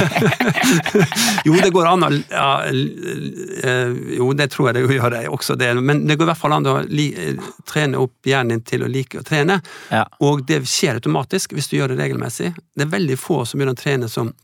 Jo, 1.47 1.53
det 1.55 1.69
går 1.71 1.87
an 1.87 2.03
å 2.03 2.09
ja, 2.11 2.49
eh, 2.67 3.93
Jo, 4.17 4.27
det 4.35 4.49
tror 4.51 4.69
jeg 4.69 4.75
det 4.75 4.97
gjør 4.97 5.13
det 5.13 5.21
også, 5.31 5.55
det. 5.59 5.69
Men 5.79 6.03
det 6.09 6.17
går 6.19 6.27
i 6.27 6.31
hvert 6.33 6.41
fall 6.41 6.57
an 6.57 6.67
å 6.67 6.75
eh, 6.83 7.39
trene 7.69 8.01
opp 8.03 8.27
hjernen 8.27 8.57
din 8.57 8.65
til 8.67 8.83
å 8.83 8.91
like 8.91 9.21
å 9.21 9.23
trene. 9.23 9.61
Ja. 9.87 10.03
Og 10.27 10.43
det 10.49 10.65
skjer 10.67 10.99
automatisk 10.99 11.55
hvis 11.55 11.71
du 11.71 11.77
gjør 11.79 11.93
det 11.93 12.01
regelmessig. 12.01 12.51
Det 12.75 12.87
er 12.87 12.91
veldig 12.91 13.19
få 13.19 13.45
som 13.47 13.61
begynner 13.61 13.77
å 13.77 13.83
trene 13.85 14.11
som 14.11 14.35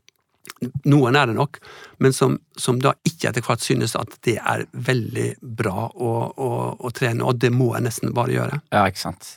Noen 0.86 1.18
er 1.18 1.28
det 1.28 1.34
nok, 1.36 1.58
men 2.00 2.14
som, 2.14 2.38
som 2.56 2.78
da 2.80 2.94
ikke 3.06 3.32
etter 3.32 3.44
hvert 3.44 3.64
synes 3.66 3.96
at 3.98 4.14
det 4.24 4.38
er 4.38 4.64
veldig 4.72 5.32
bra 5.42 5.90
å, 5.90 6.12
å, 6.32 6.50
å 6.80 6.92
trene, 6.96 7.26
og 7.26 7.42
det 7.42 7.50
må 7.52 7.72
jeg 7.74 7.84
nesten 7.88 8.14
bare 8.16 8.36
gjøre. 8.38 8.60
Ja, 8.72 8.86
ikke 8.88 9.02
sant. 9.02 9.34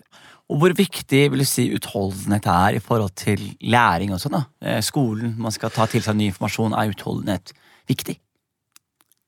Og 0.49 0.63
hvor 0.63 0.73
viktig 0.77 1.27
vil 1.33 1.43
du 1.45 1.49
si 1.49 1.67
utholdenhet 1.77 2.47
er 2.49 2.79
i 2.79 2.85
forhold 2.85 3.13
til 3.21 3.43
læring 3.61 4.15
og 4.15 4.23
sånn? 4.23 4.39
da? 4.39 4.45
Eh, 4.65 4.81
Skolen, 4.85 5.35
man 5.41 5.53
skal 5.53 5.73
ta 5.75 5.85
til 5.91 6.05
seg 6.05 6.17
ny 6.17 6.31
informasjon. 6.31 6.77
Er 6.77 6.95
utholdenhet 6.95 7.53
viktig? 7.91 8.17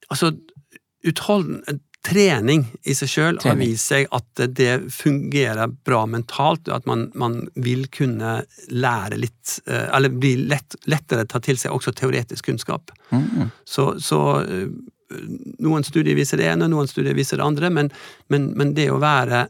Altså, 0.09 0.33
utholden 1.07 1.61
Trening 2.01 2.63
i 2.89 2.95
seg 2.97 3.09
sjøl 3.11 3.35
har 3.43 3.57
vist 3.59 3.91
seg 3.91 4.07
at 4.15 4.39
det 4.57 4.87
fungerer 4.89 5.69
bra 5.85 5.99
mentalt, 6.09 6.71
at 6.73 6.87
man, 6.89 7.11
man 7.13 7.43
vil 7.53 7.83
kunne 7.93 8.39
lære 8.73 9.19
litt 9.21 9.59
eh, 9.67 9.85
Eller 9.93 10.09
bli 10.09 10.31
lett, 10.49 10.79
lettere 10.89 11.27
ta 11.29 11.37
til 11.45 11.59
seg 11.61 11.75
også 11.75 11.93
teoretisk 11.93 12.49
kunnskap. 12.49 12.89
Mm. 13.13 13.51
Så, 13.69 13.91
så 14.01 14.21
eh, 14.41 14.71
noen 15.61 15.85
studier 15.85 16.17
viser 16.17 16.41
det 16.41 16.49
ene, 16.49 16.71
noen 16.71 16.89
studier 16.89 17.13
viser 17.13 17.37
det 17.37 17.45
andre, 17.45 17.69
men, 17.69 17.93
men, 18.33 18.49
men 18.57 18.73
det 18.73 18.89
å 18.89 18.97
være 19.01 19.45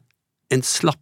en 0.51 0.66
slapp, 0.68 1.00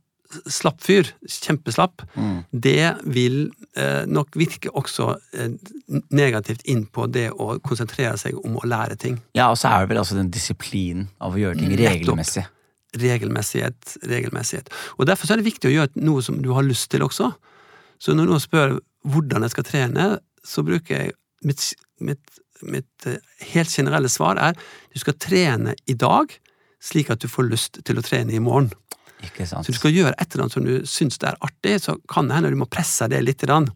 slapp 0.52 0.82
fyr, 0.86 1.08
kjempeslapp, 1.26 2.04
Mm. 2.16 2.44
det 2.52 2.96
vil 3.06 3.38
eh, 3.76 4.06
nok 4.06 4.36
virke 4.38 4.70
også 4.78 5.08
eh, 5.34 5.50
negativt 6.14 6.62
inn 6.70 6.86
på 6.86 7.08
det 7.10 7.32
å 7.32 7.60
konsentrere 7.66 8.18
seg 8.18 8.38
om 8.46 8.58
å 8.60 8.66
lære 8.68 8.96
ting. 9.02 9.18
Ja, 9.34 9.50
og 9.50 9.58
så 9.58 9.72
er 9.72 9.82
det 9.86 9.90
vel 9.94 10.02
altså 10.04 10.16
den 10.20 10.30
disiplinen 10.34 11.08
av 11.20 11.34
å 11.34 11.42
gjøre 11.42 11.58
ting 11.60 11.74
regelmessig. 11.80 12.46
Regelmessighet, 13.00 13.98
regelmessighet. 14.10 14.70
Og 14.98 15.06
Derfor 15.10 15.28
så 15.30 15.34
er 15.36 15.42
det 15.42 15.50
viktig 15.50 15.70
å 15.70 15.74
gjøre 15.76 16.04
noe 16.06 16.22
som 16.26 16.40
du 16.42 16.52
har 16.56 16.66
lyst 16.66 16.90
til 16.94 17.04
også. 17.06 17.32
Så 18.02 18.16
når 18.18 18.30
noen 18.30 18.44
spør 18.44 18.78
hvordan 19.10 19.46
jeg 19.46 19.54
skal 19.54 19.68
trene, 19.68 20.08
så 20.46 20.64
bruker 20.66 20.96
jeg 21.06 21.14
mitt, 21.46 21.64
mitt, 22.04 22.40
mitt 22.62 23.08
eh, 23.10 23.18
helt 23.54 23.72
generelle 23.74 24.10
svar 24.12 24.40
er 24.42 24.58
du 24.94 25.00
skal 25.02 25.18
trene 25.22 25.76
i 25.90 25.96
dag 26.00 26.34
slik 26.84 27.10
at 27.12 27.20
du 27.22 27.28
får 27.28 27.50
lyst 27.52 27.82
til 27.86 28.00
å 28.00 28.04
trene 28.06 28.32
i 28.36 28.40
morgen. 28.44 28.70
Så 29.46 29.66
du 29.68 29.78
skal 29.78 29.92
gjøre 29.96 30.16
et 30.16 30.32
eller 30.34 30.46
annet 30.46 30.56
som 30.56 30.66
du 30.66 30.76
syns 30.88 31.20
er 31.24 31.38
artig, 31.44 31.78
så 31.84 31.98
kan 32.08 32.28
det 32.30 32.38
hende 32.38 32.52
du 32.54 32.60
må 32.60 32.70
presse 32.72 33.08
det 33.12 33.22
litt 33.26 33.44
i 33.44 33.52
en 33.52 33.70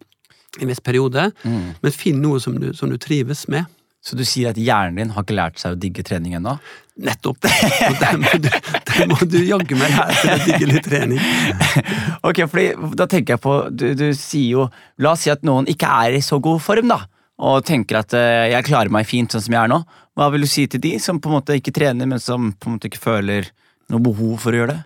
viss 0.70 0.80
periode, 0.80 1.32
Mm. 1.44 1.74
men 1.82 1.92
finn 1.92 2.22
noe 2.22 2.40
som 2.40 2.60
du, 2.60 2.74
som 2.74 2.90
du 2.90 2.98
trives 2.98 3.48
med. 3.48 3.66
Så 4.04 4.18
du 4.20 4.26
sier 4.28 4.50
at 4.52 4.58
hjernen 4.60 4.98
din 5.00 5.12
har 5.16 5.24
ikke 5.24 5.36
lært 5.36 5.60
seg 5.62 5.78
å 5.78 5.80
digge 5.80 6.04
trening 6.04 6.34
ennå? 6.36 6.58
Nettopp 7.00 7.40
det! 7.46 7.52
Og 7.88 7.96
der 8.02 8.18
må 8.20 8.34
du, 8.44 8.50
der 8.90 9.08
må 9.08 9.18
du 9.24 9.38
jaggu 9.40 9.78
meg 9.80 9.94
lære 9.96 10.18
til 10.20 10.34
å 10.34 10.38
digge 10.44 10.68
litt 10.68 10.90
trening. 10.90 11.20
Ok, 12.28 12.44
fordi 12.52 12.96
da 13.00 13.08
tenker 13.08 13.34
jeg 13.38 13.42
på 13.44 13.54
du, 13.72 13.86
du 14.00 14.06
sier 14.16 14.50
jo 14.58 14.68
La 15.04 15.14
oss 15.16 15.24
si 15.26 15.32
at 15.32 15.42
noen 15.48 15.66
ikke 15.72 15.88
er 15.88 16.18
i 16.18 16.22
så 16.24 16.38
god 16.44 16.60
form, 16.64 16.92
da. 16.92 17.00
Og 17.44 17.64
tenker 17.66 18.02
at 18.04 18.14
uh, 18.16 18.44
jeg 18.52 18.68
klarer 18.68 18.92
meg 18.94 19.08
fint 19.10 19.32
sånn 19.34 19.44
som 19.48 19.56
jeg 19.56 19.64
er 19.64 19.72
nå. 19.72 19.80
Hva 20.20 20.28
vil 20.36 20.46
du 20.46 20.52
si 20.52 20.68
til 20.70 20.84
de 20.84 20.94
som 21.02 21.20
på 21.24 21.32
en 21.32 21.40
måte 21.40 21.56
ikke 21.58 21.74
trener, 21.76 22.08
men 22.08 22.22
som 22.22 22.52
på 22.54 22.70
en 22.70 22.76
måte 22.78 22.92
ikke 22.92 23.02
føler 23.08 23.50
noe 23.92 24.04
behov 24.04 24.36
for 24.44 24.54
å 24.54 24.62
gjøre 24.62 24.76
det? 24.76 24.84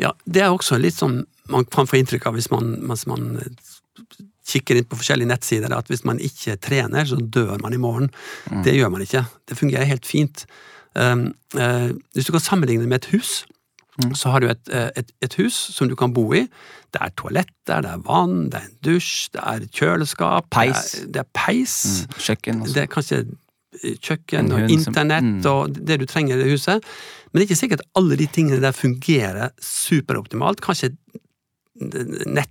Ja, 0.00 0.12
det 0.24 0.42
er 0.42 0.52
også 0.52 0.78
litt 0.80 0.98
sånn 0.98 1.22
man 1.52 1.66
kan 1.68 1.88
få 1.88 1.98
inntrykk 2.00 2.26
av 2.30 2.38
hvis 2.38 2.48
man, 2.52 2.70
mens 2.88 3.04
man 3.06 3.34
kikker 4.48 4.78
inn 4.78 4.86
på 4.88 4.96
forskjellige 4.96 5.28
nettsider, 5.28 5.72
at 5.76 5.90
hvis 5.92 6.04
man 6.08 6.20
ikke 6.22 6.56
trener, 6.62 7.04
så 7.08 7.18
dør 7.18 7.58
man 7.62 7.76
i 7.76 7.80
morgen. 7.80 8.10
Det 8.64 8.72
gjør 8.76 8.92
man 8.92 9.04
ikke. 9.04 9.24
Det 9.48 9.58
fungerer 9.58 9.88
helt 9.88 10.08
fint. 10.08 10.46
Um, 10.94 11.32
uh, 11.58 11.90
hvis 12.14 12.28
du 12.28 12.32
kan 12.32 12.44
sammenligne 12.44 12.86
det 12.86 12.92
med 12.92 13.02
et 13.02 13.10
hus, 13.12 13.42
så 14.18 14.32
har 14.34 14.42
du 14.42 14.48
et, 14.50 14.68
eh, 14.74 14.88
et, 14.98 15.12
et 15.22 15.34
hus 15.38 15.54
som 15.54 15.86
du 15.86 15.94
kan 15.94 16.10
bo 16.14 16.24
i. 16.34 16.40
Det 16.90 16.98
er 17.00 17.12
toaletter, 17.14 17.84
det 17.84 17.90
er 17.92 18.00
vann, 18.02 18.48
det 18.50 18.58
er 18.58 18.66
en 18.66 18.78
dusj, 18.82 19.28
det 19.36 19.44
er 19.46 19.66
kjøleskap 19.70 20.48
Peis. 20.50 20.80
Det 20.90 21.02
er, 21.02 21.10
det 21.14 21.20
er 21.22 21.28
peis. 21.34 21.76
Mm. 21.84 22.16
Kjøkken 22.26 22.62
også. 22.64 22.74
Det 22.74 22.82
er 22.82 22.90
kanskje 22.90 23.20
kjøkken 24.02 24.52
og 24.54 24.70
internett 24.70 25.30
mm. 25.30 25.46
og 25.50 25.78
det 25.78 26.00
du 26.02 26.06
trenger 26.10 26.36
i 26.36 26.42
det 26.42 26.50
huset. 26.56 26.90
Men 27.34 27.40
det 27.40 27.48
er 27.48 27.48
ikke 27.48 27.58
sikkert 27.58 27.80
at 27.82 27.98
alle 27.98 28.16
de 28.20 28.28
tingene 28.30 28.60
der 28.62 28.76
fungerer 28.78 29.50
superoptimalt. 29.58 30.60
Kanskje 30.62 30.92
nett, 31.74 32.50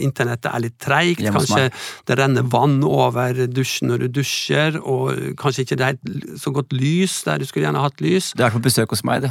internettet 0.00 0.48
er 0.50 0.62
litt 0.64 0.76
treigt, 0.82 1.22
kanskje 1.32 1.68
det 2.08 2.16
renner 2.18 2.46
vann 2.50 2.80
over 2.84 3.36
dusjen 3.46 3.90
når 3.92 4.04
du 4.04 4.20
dusjer, 4.20 4.78
og 4.82 5.36
kanskje 5.40 5.64
ikke 5.64 5.78
det 5.80 5.86
er 5.86 6.36
så 6.40 6.52
godt 6.54 6.74
lys 6.74 7.20
der 7.28 7.40
du 7.40 7.46
skulle 7.46 7.68
gjerne 7.68 7.84
hatt 7.84 8.02
lys. 8.02 8.32
Du 8.36 8.42
er 8.44 8.52
på 8.54 8.62
besøk 8.64 8.90
hos 8.92 9.04
meg, 9.06 9.22
du. 9.24 9.30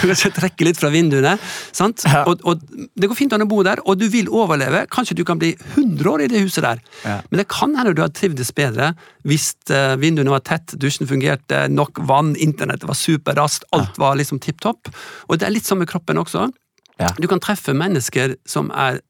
kanskje 0.00 0.30
kan 0.30 0.36
trekke 0.38 0.68
litt 0.68 0.80
fra 0.80 0.92
vinduene. 0.92 1.34
sant? 1.72 2.04
Ja. 2.06 2.22
Og, 2.30 2.44
og 2.46 2.62
Det 2.94 3.10
går 3.10 3.18
fint 3.18 3.34
an 3.34 3.44
å 3.44 3.50
bo 3.50 3.62
der, 3.66 3.82
og 3.84 3.98
du 4.00 4.06
vil 4.12 4.30
overleve. 4.30 4.86
Kanskje 4.92 5.18
du 5.18 5.24
kan 5.26 5.40
bli 5.40 5.52
100 5.74 6.06
år 6.12 6.24
i 6.24 6.30
det 6.30 6.44
huset 6.44 6.64
der. 6.66 6.82
Ja. 7.04 7.18
Men 7.30 7.42
det 7.42 7.48
kan 7.50 7.74
hende 7.76 7.94
du 7.96 8.04
har 8.04 8.14
trivdes 8.14 8.52
bedre 8.56 8.92
hvis 9.28 9.52
eh, 9.74 9.98
vinduene 10.00 10.32
var 10.32 10.44
tett, 10.46 10.72
dusjen 10.80 11.08
fungerte, 11.10 11.66
nok 11.72 12.00
vann, 12.08 12.32
internettet 12.40 12.88
var 12.88 12.98
superraskt, 12.98 13.66
alt 13.76 13.98
var 14.00 14.16
liksom 14.20 14.40
tipp 14.40 14.62
topp. 14.64 14.88
Og 15.28 15.40
det 15.40 15.48
er 15.48 15.54
litt 15.58 15.68
sånn 15.68 15.82
med 15.82 15.90
kroppen 15.90 16.20
også. 16.22 16.48
Du 17.20 17.26
kan 17.30 17.42
treffe 17.42 17.74
mennesker 17.76 18.36
som 18.48 18.70
er 18.76 19.00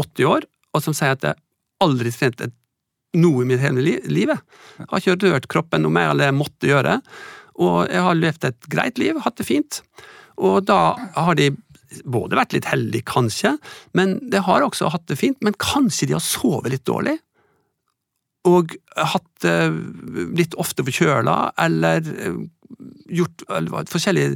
80 0.00 0.28
år, 0.30 0.46
og 0.74 0.82
som 0.82 0.96
sier 0.96 1.14
at 1.14 1.26
jeg 1.26 1.40
aldri 1.84 2.12
trent 2.14 2.40
et 2.44 2.54
noe 3.14 3.44
i 3.44 3.48
mitt 3.48 3.62
hele 3.62 3.82
li 3.84 3.94
livet. 4.10 4.40
Jeg 4.78 4.88
har 4.90 5.02
ikke 5.02 5.30
rørt 5.30 5.50
kroppen 5.52 5.84
noe 5.84 5.94
mer 5.94 6.10
enn 6.10 6.22
jeg 6.24 6.36
måtte 6.36 6.70
gjøre. 6.70 6.98
Og 7.62 7.84
jeg 7.86 8.02
har 8.02 8.18
levd 8.18 8.48
et 8.48 8.70
greit 8.72 8.98
liv, 8.98 9.20
hatt 9.22 9.38
det 9.38 9.46
fint. 9.46 9.78
Og 10.42 10.64
da 10.66 10.96
har 11.14 11.38
de 11.38 11.52
både 12.10 12.38
vært 12.38 12.56
litt 12.56 12.66
heldige, 12.66 13.06
kanskje, 13.06 13.54
men 13.94 14.16
de 14.32 14.40
har 14.42 14.64
også 14.66 14.90
hatt 14.90 15.06
det 15.10 15.20
fint. 15.20 15.38
Men 15.46 15.54
kanskje 15.62 16.10
de 16.10 16.16
har 16.16 16.24
sovet 16.24 16.74
litt 16.74 16.86
dårlig? 16.88 17.14
Og 18.50 18.74
hatt 18.98 19.46
eh, 19.48 19.76
litt 20.36 20.56
ofte 20.60 20.84
forkjøla, 20.84 21.36
eller 21.64 22.02
eh, 22.02 22.40
gjort 23.20 23.46
forskjellige 23.92 24.34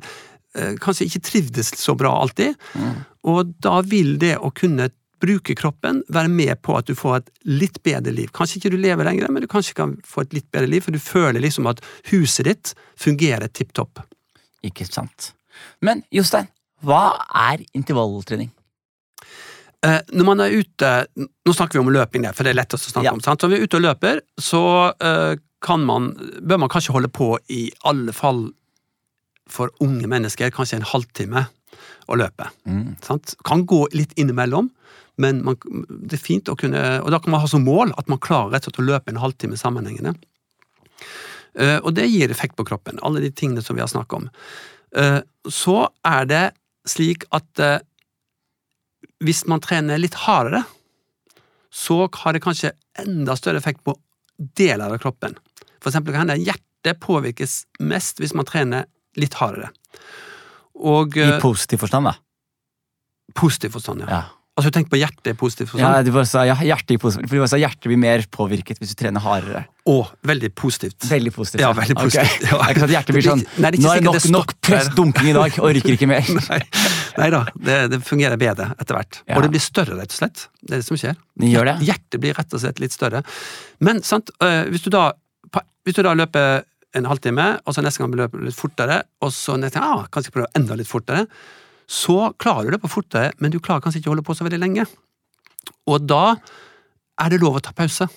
Kanskje 0.55 1.07
ikke 1.09 1.21
trivdes 1.28 1.69
så 1.76 1.95
bra 1.99 2.12
alltid. 2.23 2.55
Og 3.28 3.50
da 3.62 3.81
vil 3.85 4.17
det 4.19 4.37
å 4.40 4.50
kunne 4.57 4.88
bruke 5.21 5.55
kroppen 5.59 6.05
være 6.14 6.31
med 6.31 6.61
på 6.62 6.76
at 6.78 6.87
du 6.87 6.95
får 6.95 7.17
et 7.19 7.31
litt 7.50 7.81
bedre 7.83 8.12
liv. 8.14 8.31
Kanskje 8.33 8.61
ikke 8.61 8.71
du 8.71 8.76
lever 8.78 9.05
lenger, 9.05 9.28
men 9.35 9.43
du 9.43 9.49
kanskje 9.50 9.75
kan 9.75 9.97
få 10.07 10.23
et 10.23 10.37
litt 10.38 10.47
bedre 10.55 10.71
liv, 10.71 10.85
for 10.87 10.95
du 10.95 11.00
føler 11.02 11.43
liksom 11.43 11.67
at 11.67 11.83
huset 12.12 12.47
ditt 12.47 12.71
fungerer 13.02 13.50
tipp 13.50 13.73
topp. 13.75 13.99
Ikke 14.67 14.87
sant. 14.87 15.33
Men 15.83 16.05
Jostein, 16.14 16.47
hva 16.87 17.19
er 17.50 17.64
intervalltrening? 17.75 18.52
Eh, 19.87 20.00
når 20.11 20.26
man 20.26 20.40
er 20.43 20.55
ute 20.59 20.88
Nå 21.47 21.52
snakker 21.55 21.78
vi 21.78 21.85
om 21.85 21.90
løping, 21.95 22.25
der, 22.26 22.35
for 22.35 22.43
det 22.47 22.50
er 22.50 22.59
lettest 22.59 22.88
å 22.88 22.93
snakke 22.97 23.07
Ja. 23.07 23.12
om. 23.14 23.21
Sant? 23.23 23.40
Så 23.40 23.47
når 23.47 23.57
vi 23.57 23.59
er 23.61 23.67
ute 23.69 23.76
og 23.78 23.85
løper, 23.85 24.21
så 24.38 24.62
eh, 25.02 25.35
kan 25.62 25.85
man, 25.87 26.12
bør 26.43 26.59
man 26.64 26.71
kanskje 26.71 26.95
holde 26.95 27.11
på 27.11 27.37
i 27.50 27.69
alle 27.87 28.12
fall 28.14 28.49
for 29.52 29.73
unge 29.85 30.09
mennesker, 30.11 30.52
kanskje 30.55 30.81
en 30.81 30.90
halvtime 30.90 31.47
å 32.09 32.19
løpe. 32.19 32.49
Mm. 32.69 32.97
Sant? 33.05 33.35
Kan 33.47 33.67
gå 33.69 33.85
litt 33.95 34.14
innimellom, 34.19 34.71
men 35.19 35.43
man, 35.45 35.59
det 35.88 36.19
er 36.19 36.23
fint 36.23 36.47
å 36.47 36.55
kunne 36.55 36.78
Og 37.02 37.09
da 37.11 37.19
kan 37.19 37.33
man 37.35 37.43
ha 37.43 37.49
som 37.50 37.64
mål 37.67 37.90
at 37.99 38.07
man 38.07 38.21
klarer 38.23 38.52
rett 38.55 38.69
og 38.69 38.71
slett 38.71 38.85
å 38.85 38.87
løpe 38.87 39.11
en 39.11 39.19
halvtime 39.19 39.59
sammenhengende. 39.59 40.14
Uh, 41.59 41.78
og 41.83 41.90
det 41.97 42.07
gir 42.07 42.31
effekt 42.31 42.55
på 42.59 42.67
kroppen, 42.69 43.00
alle 43.02 43.23
de 43.25 43.33
tingene 43.35 43.64
som 43.64 43.75
vi 43.75 43.83
har 43.83 43.90
snakket 43.90 44.21
om. 44.21 44.28
Uh, 44.95 45.21
så 45.50 45.88
er 46.07 46.28
det 46.31 46.45
slik 46.88 47.26
at 47.35 47.64
uh, 47.64 47.81
hvis 49.25 49.43
man 49.50 49.62
trener 49.64 49.99
litt 49.99 50.17
hardere, 50.26 50.62
så 51.75 52.07
har 52.23 52.35
det 52.35 52.45
kanskje 52.45 52.76
enda 53.02 53.35
større 53.37 53.61
effekt 53.61 53.83
på 53.87 53.97
deler 54.38 54.95
av 54.95 55.02
kroppen. 55.02 55.35
For 55.83 55.90
eksempel 55.90 56.14
kan 56.14 56.26
hende 56.26 56.38
hjertet 56.40 57.00
påvirkes 57.02 57.64
mest 57.83 58.23
hvis 58.23 58.37
man 58.38 58.47
trener 58.49 58.87
litt 59.21 59.37
hardere. 59.41 59.73
Og 60.79 61.19
I 61.19 61.27
eh, 61.27 61.39
positiv 61.43 61.83
forstand, 61.83 62.11
da. 62.11 62.17
positiv 63.39 63.75
forstand, 63.77 64.07
ja. 64.07 64.11
Ja. 64.19 64.25
Altså 64.59 64.73
tenk 64.75 64.89
på 64.91 64.99
hjertet 64.99 65.29
i 65.31 65.39
positiv 65.39 65.69
forstand. 65.71 65.87
Ja, 65.87 66.03
du 66.03 66.11
bare 66.11 66.27
sa 66.27 66.41
ja, 66.49 66.57
hjertet, 66.67 66.97
positiv, 66.99 67.29
for 67.31 67.39
du 67.39 67.43
bare 67.45 67.51
sa 67.53 67.59
hjertet 67.61 67.87
blir 67.87 67.99
mer 68.03 68.25
påvirket 68.35 68.81
hvis 68.81 68.91
du 68.91 68.99
trener 68.99 69.23
hardere. 69.23 69.61
Å, 69.87 69.95
veldig 70.27 70.51
positivt. 70.59 70.97
Veldig 71.07 71.31
positivt. 71.37 71.63
Ja, 71.63 71.71
veldig 71.79 71.95
positivt. 71.95 72.25
positivt, 72.27 72.49
ja. 72.51 72.57
Det 72.59 72.65
er 72.67 72.73
ikke 72.73 72.83
sånn 72.83 72.89
at 72.89 72.95
hjertet 72.97 73.15
blir 73.15 73.27
sånn 73.29 73.45
nei, 73.63 73.69
det 73.69 73.69
er 73.69 73.79
ikke 73.79 73.85
Nå 73.85 73.93
er 73.93 74.01
det 74.01 74.09
nok, 74.09 74.17
det 74.19 74.33
nok 74.35 74.55
stopper. 74.55 74.65
press 74.67 74.91
dunking 74.97 75.29
i 75.31 75.35
dag, 75.37 75.59
orker 75.69 75.95
ikke 75.95 76.09
mer. 76.11 76.33
Nei, 77.21 77.29
da, 77.37 77.45
det, 77.69 77.77
det 77.95 78.01
fungerer 78.09 78.41
bedre 78.43 78.67
etter 78.75 78.99
hvert. 78.99 79.21
Ja. 79.29 79.39
Og 79.39 79.47
det 79.47 79.53
blir 79.55 79.63
større, 79.63 80.01
rett 80.01 80.17
og 80.17 80.19
slett. 80.19 80.49
Det 80.59 80.75
er 80.75 80.83
det 80.83 80.89
som 80.89 80.99
skjer. 81.05 81.15
Det 81.39 81.53
gjør 81.53 81.71
det. 81.71 81.77
Hjertet 81.93 82.25
blir 82.27 82.35
rett 82.41 82.59
og 82.59 82.65
slett 82.65 82.83
litt 82.83 82.99
større. 82.99 83.23
Men 83.87 84.03
sant, 84.07 84.35
øh, 84.43 84.65
hvis, 84.73 84.89
du 84.89 84.91
da, 84.91 85.13
hvis 85.87 86.01
du 86.01 86.03
da 86.03 86.19
løper 86.19 86.67
en 86.97 87.09
halvtime, 87.09 87.47
og 87.66 87.75
så 87.75 87.85
neste 87.85 88.02
gang 88.02 88.14
løper 88.16 88.40
du 88.40 88.47
litt 88.49 88.57
fortere, 88.57 89.02
og 89.25 89.33
så 89.35 89.59
neste 89.61 89.80
gang, 89.80 89.99
ah, 89.99 90.07
kanskje 90.12 90.33
prøve 90.35 90.49
enda 90.57 90.76
litt 90.78 90.88
fortere, 90.88 91.26
så 91.88 92.33
klarer 92.40 92.68
du 92.68 92.76
det 92.76 92.83
på 92.83 92.90
fortere, 92.92 93.33
men 93.40 93.52
du 93.52 93.61
klarer 93.61 93.85
kanskje 93.85 94.02
ikke 94.02 94.11
å 94.11 94.14
holde 94.14 94.26
på 94.26 94.37
så 94.37 94.47
veldig 94.47 94.61
lenge. 94.61 94.87
Og 95.88 96.04
da 96.09 96.37
er 97.18 97.33
det 97.33 97.40
lov 97.42 97.59
å 97.59 97.62
ta 97.64 97.73
pause. 97.76 98.09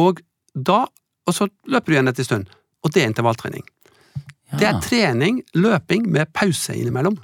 Og 0.00 0.20
da, 0.54 0.84
og 1.26 1.36
så 1.36 1.48
løper 1.70 1.90
du 1.90 1.96
igjen 1.96 2.12
etter 2.12 2.24
en 2.24 2.30
stund, 2.30 2.52
og 2.84 2.92
det 2.94 3.04
er 3.04 3.12
intervalltrening. 3.12 3.64
Det 4.54 4.68
er 4.68 4.78
trening, 4.84 5.40
løping 5.56 6.06
med 6.14 6.30
pause 6.36 6.76
innimellom. 6.76 7.16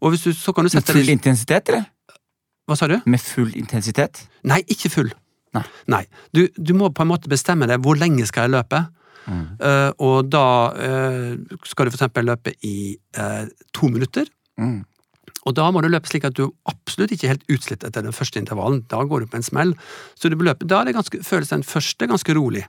Og 0.00 0.12
hvis 0.12 0.24
du, 0.24 0.32
så 0.36 0.54
kan 0.56 0.64
du 0.64 0.70
sette 0.72 0.94
Med 0.94 1.02
full 1.02 1.12
intensitet, 1.12 1.68
eller? 1.72 1.84
Hva 2.66 2.76
sa 2.78 2.88
du? 2.90 2.96
Med 3.06 3.22
full 3.22 3.52
intensitet? 3.58 4.24
Nei, 4.46 4.62
ikke 4.72 4.90
full. 4.92 5.12
Nei. 5.92 6.04
Du, 6.34 6.46
du 6.56 6.74
må 6.76 6.90
på 6.94 7.04
en 7.04 7.12
måte 7.12 7.30
bestemme 7.32 7.68
deg 7.70 7.82
hvor 7.84 7.98
lenge 8.00 8.26
skal 8.28 8.46
jeg 8.46 8.56
løpe. 8.56 8.82
Mm. 9.26 9.46
Uh, 9.58 9.90
og 10.06 10.28
da 10.30 10.48
uh, 10.74 11.56
skal 11.66 11.88
du 11.88 11.92
for 11.92 11.98
eksempel 11.98 12.28
løpe 12.28 12.54
i 12.66 12.76
uh, 13.18 13.48
to 13.74 13.90
minutter. 13.90 14.28
Mm. 14.60 14.84
Og 15.46 15.54
da 15.54 15.68
må 15.70 15.82
du 15.82 15.88
løpe 15.90 16.10
slik 16.10 16.26
at 16.26 16.36
du 16.38 16.48
absolutt 16.66 17.14
ikke 17.14 17.28
er 17.28 17.36
helt 17.36 17.50
utslitt 17.54 17.86
etter 17.86 18.02
den 18.02 18.14
første 18.14 18.40
intervallen. 18.42 18.82
Da 18.90 19.04
går 19.06 19.22
du 19.22 19.30
på 19.30 19.38
en 19.38 19.46
smell. 19.46 19.74
Så 20.18 20.30
du 20.30 20.38
løpe, 20.42 20.66
da 20.66 20.82
ganske, 20.90 21.22
føles 21.26 21.52
den 21.54 21.66
første 21.66 22.08
ganske 22.10 22.34
rolig. 22.34 22.64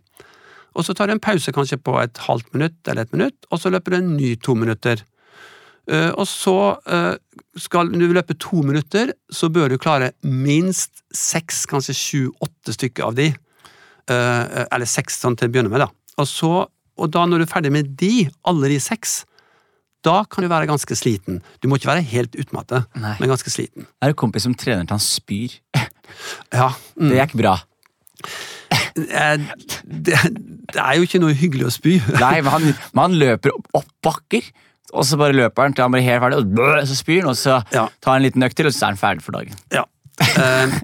Og 0.77 0.85
så 0.85 0.93
tar 0.93 1.09
du 1.09 1.15
en 1.15 1.23
pause 1.23 1.53
kanskje 1.53 1.79
på 1.81 1.95
et 2.03 2.21
halvt 2.27 2.51
minutt 2.53 2.77
eller 2.85 3.07
et 3.07 3.15
minutt, 3.15 3.47
og 3.49 3.61
så 3.61 3.71
løper 3.73 3.95
du 3.95 3.97
en 3.97 4.11
ny 4.17 4.35
to 4.45 4.53
minutter. 4.53 5.01
Eh, 5.87 6.09
og 6.19 6.27
så 6.27 6.57
eh, 6.83 7.13
skal 7.59 7.91
du 7.93 8.07
løpe 8.11 8.35
to 8.41 8.61
minutter, 8.65 9.13
så 9.31 9.49
bør 9.53 9.71
du 9.71 9.77
klare 9.81 10.11
minst 10.23 11.03
seks, 11.15 11.65
kanskje 11.69 11.95
sju, 11.95 12.21
åtte 12.43 12.75
stykker 12.75 13.07
av 13.07 13.15
de. 13.19 13.29
Eh, 14.11 14.65
eller 14.65 14.89
seks 14.89 15.21
sånn 15.23 15.37
til 15.39 15.49
å 15.49 15.53
begynne 15.53 15.71
med, 15.71 15.85
da. 15.85 15.89
Og, 16.17 16.27
så, 16.27 16.51
og 16.67 17.13
da 17.13 17.25
når 17.27 17.43
du 17.43 17.47
er 17.47 17.53
ferdig 17.53 17.73
med 17.73 17.95
de, 17.99 18.27
alle 18.47 18.73
de 18.73 18.81
seks, 18.83 19.21
da 20.05 20.21
kan 20.29 20.45
du 20.45 20.51
være 20.51 20.69
ganske 20.69 20.95
sliten. 20.95 21.41
Du 21.59 21.67
må 21.69 21.79
ikke 21.79 21.89
være 21.89 22.05
helt 22.11 22.35
utmattet, 22.39 22.85
Nei. 22.99 23.15
men 23.19 23.31
ganske 23.31 23.51
sliten. 23.51 23.87
Jeg 23.87 24.05
har 24.05 24.13
en 24.13 24.19
kompis 24.19 24.45
som 24.47 24.55
trener 24.55 24.85
til 24.85 24.95
han 24.95 25.03
spyr. 25.03 25.57
Ja, 26.53 26.69
mm. 26.95 27.09
Det 27.09 27.23
ikke 27.25 27.41
bra. 27.41 27.57
Det, 28.97 30.15
det 30.71 30.79
er 30.81 30.93
jo 30.97 31.05
ikke 31.05 31.19
noe 31.21 31.35
hyggelig 31.37 31.67
å 31.67 31.73
spy. 31.73 31.97
Nei, 32.17 32.37
men 32.41 32.53
han, 32.53 32.63
men 32.95 33.01
han 33.03 33.17
løper 33.19 33.53
opp, 33.53 33.67
opp 33.77 33.89
bakker, 34.05 34.47
og 34.93 35.05
så 35.05 35.19
bare 35.19 35.35
løper 35.35 35.67
han 35.67 35.75
til 35.75 35.83
han 35.87 35.93
blir 35.95 36.05
helt 36.05 36.23
ferdig, 36.23 36.39
og 36.41 36.53
bø, 36.57 36.71
så 36.87 36.95
spyr 36.97 37.21
han, 37.23 37.31
og 37.33 37.39
så 37.39 37.59
Ja. 37.75 37.87
tar 38.01 38.13
han 38.13 38.21
en 38.21 38.27
liten 38.29 38.43
økt 38.47 38.55
til, 38.59 38.69
og 38.69 38.73
så 38.75 38.85
er 38.87 38.93
han 38.95 39.01
ferdig 39.01 39.25
for 39.25 39.37
dagen. 39.37 39.55
Ja. 39.73 39.83
Eh, 40.17 40.77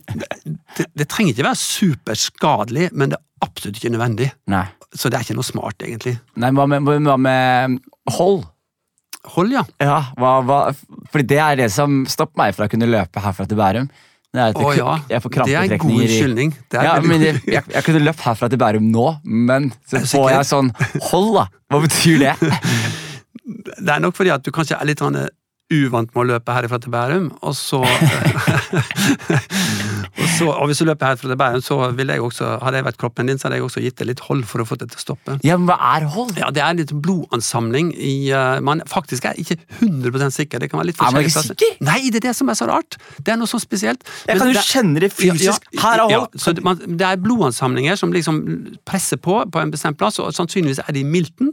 det, 0.77 0.87
det 0.93 1.07
trenger 1.09 1.33
ikke 1.33 1.47
være 1.47 1.61
superskadelig, 1.61 2.89
men 2.93 3.13
det 3.13 3.17
er 3.19 3.47
absolutt 3.47 3.79
ikke 3.79 3.93
nødvendig. 3.95 4.31
Nei. 4.51 4.65
Så 4.93 5.09
det 5.09 5.17
er 5.17 5.25
ikke 5.25 5.37
noe 5.39 5.47
smart, 5.47 5.79
egentlig. 5.81 6.17
Nei, 6.37 6.51
hva 6.53 6.67
med, 6.69 6.85
hva 6.85 7.17
med 7.17 7.79
hold? 8.17 8.43
Hold, 9.33 9.53
ja. 9.55 9.63
Ja, 9.79 9.99
hva, 10.19 10.33
hva, 10.43 10.57
fordi 11.11 11.29
det 11.31 11.39
er 11.39 11.61
det 11.63 11.69
som 11.71 12.03
stopper 12.11 12.43
meg 12.43 12.57
fra 12.57 12.67
å 12.67 12.71
kunne 12.71 12.89
løpe 12.91 13.23
herfra 13.23 13.47
til 13.47 13.57
Bærum. 13.57 13.87
Det 14.33 14.41
er 14.41 14.49
at 14.49 14.57
Å 14.57 14.69
ja. 14.73 14.93
jeg 15.11 15.21
får 15.21 15.33
Det 15.45 15.53
er 15.53 15.61
en 15.61 15.69
god 15.77 15.79
skyldning 15.79 16.01
unnskyldning. 16.01 16.53
Det 16.73 16.83
ja, 16.87 16.93
men 17.05 17.21
jeg, 17.21 17.41
jeg, 17.45 17.63
jeg 17.69 17.85
kunne 17.85 18.01
løpt 18.01 18.23
herfra 18.25 18.49
til 18.49 18.59
Bærum 18.59 18.87
nå, 18.89 19.07
men 19.23 19.67
så 19.85 20.01
får 20.09 20.29
jeg 20.33 20.47
sånn 20.49 20.71
Hold, 21.11 21.29
da! 21.37 21.43
Hva 21.69 21.81
betyr 21.85 22.23
det? 22.25 22.33
Det 23.43 23.89
er 23.91 23.99
nok 23.99 24.15
fordi 24.15 24.31
at 24.33 24.45
du 24.45 24.51
kanskje 24.55 24.77
er 24.79 24.87
litt 24.87 25.01
uvant 25.73 26.09
med 26.13 26.21
å 26.23 26.27
løpe 26.33 26.55
herifra 26.55 26.79
til 26.83 26.93
Bærum, 26.93 27.27
og 27.41 27.55
så 27.57 27.81
og, 30.13 30.27
så, 30.37 30.47
og 30.49 30.65
hvis 30.69 30.81
du 30.81 30.85
løper 30.87 31.11
herfra 31.11 31.29
til 31.31 31.37
Bærum, 31.39 31.63
så 31.65 31.77
ville 31.97 32.15
jeg 32.17 32.23
også, 32.25 32.49
hadde 32.63 32.79
jeg 32.79 32.87
vært 32.87 32.99
kroppen 33.01 33.29
din, 33.29 33.39
så 33.39 33.47
hadde 33.47 33.59
jeg 33.59 33.65
også 33.67 33.83
gitt 33.83 33.97
deg 34.01 34.09
litt 34.11 34.23
hold 34.27 34.43
for 34.49 34.63
å 34.63 34.67
få 34.67 34.77
det 34.81 34.89
til 34.93 34.99
å 34.99 35.03
stoppe. 35.03 35.37
Ja, 35.45 35.57
men 35.59 35.67
hva 35.69 35.77
er 35.95 36.07
hold? 36.13 36.33
Ja, 36.39 36.49
Det 36.53 36.63
er 36.63 36.77
litt 36.77 36.93
blodansamling 37.03 37.91
i 37.97 38.13
uh, 38.33 38.59
Man 38.65 38.83
faktisk 38.89 39.25
er 39.29 39.39
ikke 39.39 39.57
100% 39.81 40.35
sikker. 40.37 40.61
Det 40.63 40.69
kan 40.71 40.81
være 40.81 40.91
litt 40.91 40.99
forskjellig. 40.99 41.13
Er 41.13 41.23
man 41.23 41.29
ikke 41.29 41.45
sikker? 41.49 41.77
Nei, 41.87 41.99
det 42.13 42.21
er 42.21 42.27
det 42.29 42.35
som 42.37 42.51
er 42.51 42.59
så 42.59 42.67
rart. 42.69 42.97
Det 43.19 43.33
er 43.33 43.39
noe 43.41 43.49
så 43.49 43.59
spesielt. 43.61 44.03
Jeg 44.27 44.35
Men 44.37 44.43
kan 44.43 44.51
jo 44.51 44.57
det- 44.59 44.65
kjenne 44.69 45.03
det 45.03 45.11
fysisk. 45.13 45.67
Her 45.81 46.05
er 46.05 46.13
ja, 46.13 46.21
så 46.37 46.53
det, 46.55 46.63
man, 46.65 46.79
det 46.83 47.07
er 47.07 47.21
blodansamlinger 47.23 47.97
som 47.99 48.13
liksom 48.15 48.41
presser 48.87 49.19
på 49.21 49.39
på 49.53 49.61
en 49.61 49.71
bestemt 49.73 49.97
plass, 49.99 50.19
og 50.21 50.31
sannsynligvis 50.35 50.83
er 50.85 50.93
det 50.95 51.01
i 51.03 51.07
milten. 51.07 51.51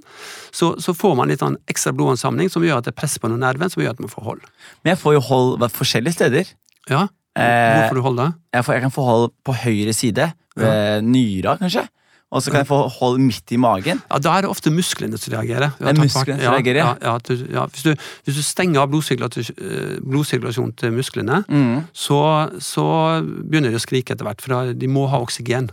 Så, 0.53 0.73
så 0.83 0.95
får 0.97 1.17
man 1.19 1.31
litt 1.33 1.43
sånn 1.43 1.57
ekstra 1.71 1.93
blodansamling 1.97 2.51
som 2.53 2.65
gjør 2.67 2.81
at 2.83 2.89
det 2.91 2.95
presser 2.99 3.23
på 3.23 3.31
noen 3.31 3.43
nerver, 3.45 3.71
som 3.73 3.83
gjør 3.83 3.95
at 3.97 4.03
man 4.05 4.10
får 4.13 4.27
hold. 4.27 4.43
Men 4.83 4.93
jeg 4.95 5.01
får 5.03 5.17
jo 5.17 5.23
hold 5.31 5.57
forskjellige 5.75 6.17
steder. 6.19 6.53
Ja, 6.91 7.07
Hvor 7.37 7.79
Hvorfor 7.79 7.95
du 7.95 8.03
holder? 8.03 8.33
jeg, 8.53 8.65
får, 8.67 8.73
jeg 8.77 8.83
kan 8.83 8.95
få 8.95 9.03
hold 9.07 9.31
på 9.47 9.55
høyre 9.65 9.93
side, 9.97 10.33
ved 10.59 11.03
nyra 11.07 11.57
kanskje. 11.61 11.87
Og 12.31 12.43
så 12.45 12.53
kan 12.53 12.63
jeg 12.63 12.69
få 12.69 12.85
hold 13.01 13.19
midt 13.19 13.51
i 13.51 13.59
magen. 13.59 14.01
Ja, 14.07 14.19
Da 14.23 14.37
er 14.37 14.45
det 14.45 14.51
ofte 14.51 14.71
musklene 14.71 15.19
som 15.19 15.33
reagerer. 15.35 15.73
Det 15.79 15.89
er 15.91 15.99
musklene 15.99 16.39
som 16.39 16.55
reagerer, 16.55 16.79
ja. 16.79 16.93
ja. 17.03 17.17
ja, 17.19 17.37
ja 17.57 17.65
hvis, 17.67 17.83
du, 17.83 17.95
hvis 18.25 18.37
du 18.39 18.43
stenger 18.47 18.85
av 18.85 18.95
eh, 18.95 20.71
til 20.79 20.93
musklene, 20.95 21.43
Mm. 21.49 21.83
så, 21.93 22.21
så 22.63 22.87
begynner 23.25 23.71
de 23.75 23.81
å 23.81 23.83
skrike 23.83 24.15
etter 24.15 24.25
hvert, 24.29 24.41
for 24.43 24.73
de 24.73 24.87
må 24.91 25.09
ha 25.11 25.19
oksygen. 25.19 25.71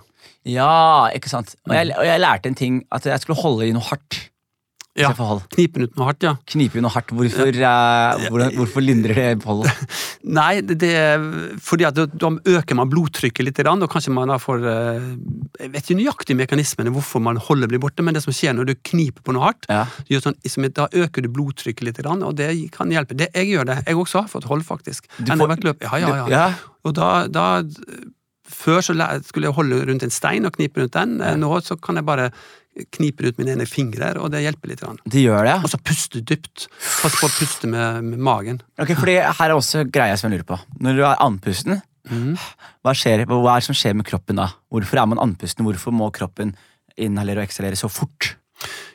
Ja, 0.48 1.10
ikke 1.14 1.30
sant. 1.30 1.54
Og 1.68 1.76
jeg, 1.76 1.92
og 1.94 2.06
jeg 2.08 2.20
lærte 2.24 2.50
en 2.50 2.56
ting, 2.56 2.82
at 2.92 3.06
jeg 3.06 3.20
skulle 3.22 3.42
holde 3.42 3.68
i 3.68 3.74
noe 3.76 3.84
hardt. 3.84 4.27
Ja. 4.98 5.12
jeg 5.12 5.18
får 5.20 5.28
hold. 5.30 5.42
Ut 5.86 5.98
noe 6.00 6.06
hardt, 6.10 6.24
ja. 6.26 6.32
Knipe 6.50 6.82
noe 6.82 6.90
hardt. 6.94 7.12
Hvorfor, 7.14 7.48
eh, 7.54 8.24
hvordan, 8.34 8.56
hvorfor 8.58 8.82
lindrer 8.82 9.20
det 9.20 9.44
hold? 9.46 9.68
Nei, 10.40 10.62
det, 10.66 10.78
det 10.82 10.90
er 10.98 11.28
fordi 11.62 11.86
at 11.88 11.96
da- 11.96 12.08
øker 12.58 12.76
man 12.80 12.90
blodtrykket 12.90 13.46
litt, 13.46 13.62
og 13.68 13.86
kanskje 13.94 14.14
man 14.16 14.28
da 14.34 14.40
får 14.42 14.66
eh, 14.66 15.06
Jeg 15.62 15.72
vet 15.76 15.84
ikke 15.86 16.00
nøyaktig 16.02 16.38
mekanismene 16.42 16.94
hvorfor 16.96 17.22
man 17.22 17.38
holder 17.38 17.70
blir 17.72 17.80
borte, 17.84 18.02
men 18.06 18.18
det 18.18 18.24
som 18.26 18.34
skjer 18.34 18.58
når 18.58 18.72
du 18.72 18.76
kniper 18.90 19.22
på 19.24 19.38
noe 19.38 19.46
hardt, 19.52 19.70
Ja. 19.70 19.86
sånn, 20.10 20.36
da 20.74 20.88
øker 20.92 21.22
du 21.22 21.30
blodtrykket 21.30 21.86
litt, 21.86 22.02
og 22.08 22.36
det 22.36 22.52
kan 22.74 22.90
hjelpe. 22.90 23.16
Det, 23.18 23.30
jeg 23.36 23.54
gjør 23.54 23.66
det. 23.70 23.80
Jeg 23.88 23.96
også 24.02 24.22
har 24.26 24.28
fått 24.34 24.50
hold, 24.50 24.64
faktisk. 24.66 25.06
Du 25.18 25.26
får- 25.38 25.54
ja, 25.82 25.98
ja. 26.18 26.28
Ja. 26.28 26.54
Og 26.84 26.94
da, 26.98 27.28
da 27.28 27.48
Før 28.48 28.80
så 28.80 28.94
skulle 29.28 29.50
jeg 29.50 29.54
holde 29.58 29.82
rundt 29.90 30.04
en 30.06 30.10
stein 30.14 30.46
og 30.48 30.54
knipe 30.56 30.80
rundt 30.80 30.94
den. 30.96 31.18
Nå 31.42 31.50
så 31.68 31.76
kan 31.84 31.96
jeg 32.00 32.06
bare 32.08 32.30
knipe 32.98 33.26
ut 33.26 33.40
mine 33.40 33.56
ene 33.56 33.68
fingre, 33.70 34.14
og 34.22 34.32
det 34.34 34.44
hjelper 34.44 34.72
litt. 34.72 34.84
Det 35.10 35.24
gjør 35.24 35.48
det. 35.48 35.56
Og 35.66 35.72
så 35.72 35.80
puste 35.82 36.22
dypt. 36.22 36.68
Pass 37.02 37.20
på 37.20 37.30
å 37.30 37.34
puste 37.34 37.70
med, 37.72 38.08
med 38.08 38.24
magen. 38.24 38.62
Ok, 38.82 38.94
fordi 38.98 39.20
Her 39.24 39.50
er 39.50 39.56
også 39.56 39.86
greia 39.90 40.18
som 40.20 40.30
jeg 40.30 40.38
lurer 40.38 40.50
på. 40.52 40.60
Når 40.84 40.98
du 40.98 41.04
er 41.04 41.24
andpusten, 41.26 41.82
mm. 42.10 42.34
hva, 42.86 42.96
skjer, 42.98 43.26
hva 43.30 43.40
er 43.56 43.62
det 43.62 43.70
som 43.70 43.78
skjer 43.78 43.98
med 43.98 44.08
kroppen 44.10 44.42
da? 44.42 44.52
Hvorfor 44.74 45.02
er 45.02 45.10
man 45.14 45.24
andpusten? 45.24 45.66
Hvorfor 45.68 45.96
må 45.96 46.10
kroppen 46.16 46.56
inhalere 46.98 47.44
og 47.44 47.50
eksalere 47.50 47.80
så 47.80 47.90
fort? 47.92 48.36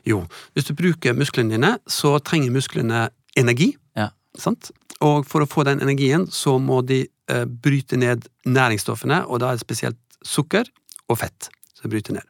Jo, 0.09 0.25
hvis 0.55 0.67
du 0.67 0.75
bruker 0.79 1.15
musklene 1.15 1.55
dine, 1.55 1.77
så 1.87 2.17
trenger 2.25 2.55
musklene 2.55 3.07
energi. 3.39 3.73
Ja. 3.99 4.11
Sant? 4.39 4.73
Og 5.03 5.27
for 5.29 5.45
å 5.45 5.51
få 5.51 5.67
den 5.67 5.83
energien, 5.83 6.29
så 6.31 6.57
må 6.63 6.81
de 6.87 7.05
eh, 7.07 7.45
bryte 7.47 7.99
ned 7.99 8.27
næringsstoffene, 8.47 9.25
og 9.27 9.43
da 9.43 9.51
er 9.51 9.59
det 9.59 9.67
spesielt 9.67 9.99
sukker 10.23 10.69
og 11.11 11.19
fett 11.23 11.51
som 11.79 11.91
bryter 11.91 12.19
ned. 12.19 12.27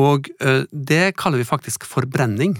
Og 0.00 0.28
eh, 0.40 0.64
det 0.70 1.14
kaller 1.20 1.40
vi 1.40 1.48
faktisk 1.48 1.86
forbrenning. 1.86 2.58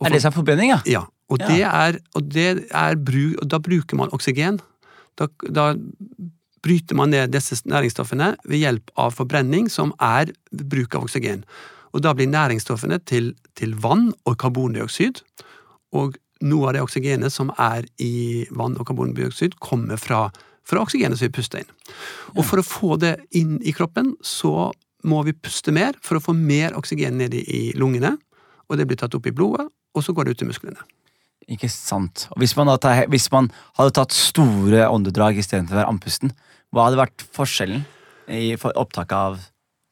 Og 0.00 0.06
Er 0.08 0.16
det 0.16 0.24
er 0.24 0.34
forbrenning, 0.34 0.74
ja? 0.74 0.80
Ja, 0.86 1.04
og, 1.28 1.40
Ja. 1.40 1.48
Det 1.48 1.62
er, 1.62 1.98
og, 2.14 2.22
det 2.34 2.66
er 2.70 2.96
bru, 2.96 3.34
og 3.40 3.48
da 3.48 3.58
bruker 3.58 3.96
man 3.96 4.12
oksygen. 4.12 4.60
Da, 5.16 5.28
da 5.48 5.74
bryter 6.64 6.96
man 6.96 7.10
ned 7.10 7.32
disse 7.32 7.60
næringsstoffene 7.68 8.34
ved 8.44 8.58
hjelp 8.58 8.90
av 8.96 9.14
forbrenning, 9.16 9.70
som 9.70 9.92
er 10.00 10.32
bruk 10.50 10.94
av 10.94 11.06
oksygen. 11.06 11.44
Og 11.94 12.02
da 12.02 12.12
blir 12.16 12.28
næringsstoffene 12.28 12.98
til, 13.06 13.34
til 13.54 13.74
vann 13.80 14.12
og 14.26 14.38
karbondioksid. 14.38 15.22
Og 15.94 16.16
noe 16.44 16.68
av 16.68 16.76
det 16.76 16.82
oksygenet 16.84 17.32
som 17.32 17.52
er 17.60 17.86
i 18.02 18.44
vann 18.50 18.76
og 18.76 18.88
karbondioksid, 18.88 19.58
kommer 19.62 20.00
fra, 20.00 20.26
fra 20.66 20.82
oksygenet 20.82 21.20
som 21.20 21.28
vi 21.28 21.36
puster 21.36 21.62
inn. 21.62 21.70
Og 22.34 22.42
for 22.48 22.60
å 22.60 22.66
få 22.66 22.98
det 23.00 23.16
inn 23.38 23.60
i 23.62 23.72
kroppen, 23.76 24.16
så 24.20 24.72
må 25.04 25.22
vi 25.26 25.34
puste 25.36 25.72
mer 25.74 25.96
for 26.04 26.18
å 26.18 26.24
få 26.24 26.34
mer 26.36 26.76
oksygen 26.78 27.18
ned 27.20 27.34
i, 27.36 27.72
lungene. 27.78 28.14
Og 28.70 28.78
det 28.80 28.86
blir 28.88 28.96
tatt 29.00 29.14
opp 29.16 29.26
i 29.28 29.34
blodet, 29.36 29.66
og 29.94 30.04
så 30.04 30.14
går 30.16 30.24
det 30.30 30.36
ut 30.36 30.44
i 30.46 30.48
musklene. 30.48 30.80
Ikke 31.52 31.68
sant. 31.68 32.26
Og 32.32 32.40
hvis 32.40 32.54
man, 32.56 32.70
da 32.72 32.78
tar, 32.80 33.04
hvis 33.12 33.28
man 33.32 33.50
hadde 33.76 33.92
tatt 33.98 34.14
store 34.16 34.86
åndedrag 34.88 35.36
istedenfor 35.42 35.76
å 35.76 35.80
være 35.82 35.92
andpusten, 35.92 36.32
hva 36.72 36.86
hadde 36.88 37.02
vært 37.02 37.24
forskjellen 37.36 37.84
i 38.32 38.54
opptaket 38.56 39.12
av 39.18 39.36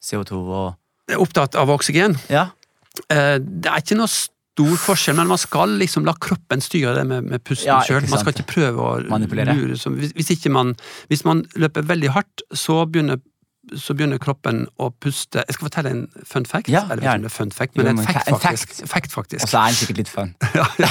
CO2 0.03 0.39
og 0.41 0.73
Jeg 1.11 1.17
er 1.19 1.21
opptatt 1.21 1.55
av 1.59 1.69
oksygen. 1.69 2.17
Ja. 2.33 2.47
Eh, 3.11 3.37
Det 3.37 3.69
er 3.69 3.83
ikke 3.83 3.97
noe 3.99 4.09
stor 4.09 4.73
forskjell, 4.81 5.15
men 5.17 5.29
man 5.29 5.37
skal 5.41 5.77
liksom 5.79 6.05
la 6.07 6.13
kroppen 6.17 6.61
styre 6.61 6.95
det 6.97 7.05
med, 7.09 7.29
med 7.29 7.43
pusten 7.45 7.69
Ja, 7.69 7.79
sjøl. 7.85 8.07
Man 8.09 8.21
skal 8.21 8.33
ikke 8.33 8.49
prøve 8.49 8.81
å 8.81 8.91
Manipulere. 9.11 9.53
lure 9.53 9.77
hvis, 9.77 10.13
hvis, 10.17 10.31
ikke 10.35 10.51
man, 10.53 10.73
hvis 11.09 11.23
man 11.25 11.43
løper 11.59 11.85
veldig 11.89 12.11
hardt, 12.17 12.43
så 12.53 12.81
begynner, 12.89 13.21
så 13.79 13.95
begynner 13.95 14.19
kroppen 14.19 14.65
å 14.81 14.89
puste 15.01 15.43
Jeg 15.47 15.55
skal 15.55 15.67
fortelle 15.69 15.91
en 15.95 16.01
fun 16.27 16.45
fact. 16.45 16.67
Ja, 16.71 16.81
Eller 16.91 17.03
ikke 17.05 17.13
om 17.15 17.25
det 17.25 17.29
er 17.31 17.35
fun 17.37 17.51
fact, 17.55 17.77
Jo, 17.77 17.83
men 17.83 17.95
men 17.95 18.05
en 18.05 18.13
fact, 18.13 18.29
faktisk. 18.43 18.81
en. 18.81 18.87
Fact, 18.91 19.11
faktisk. 19.15 19.43
Og 19.45 19.49
så 19.53 19.59
er 19.61 19.71
den 19.71 19.79
sikkert 19.79 20.01
litt 20.03 20.11
fun. 20.11 20.33
Ja, 20.59 20.65
ja. 20.83 20.89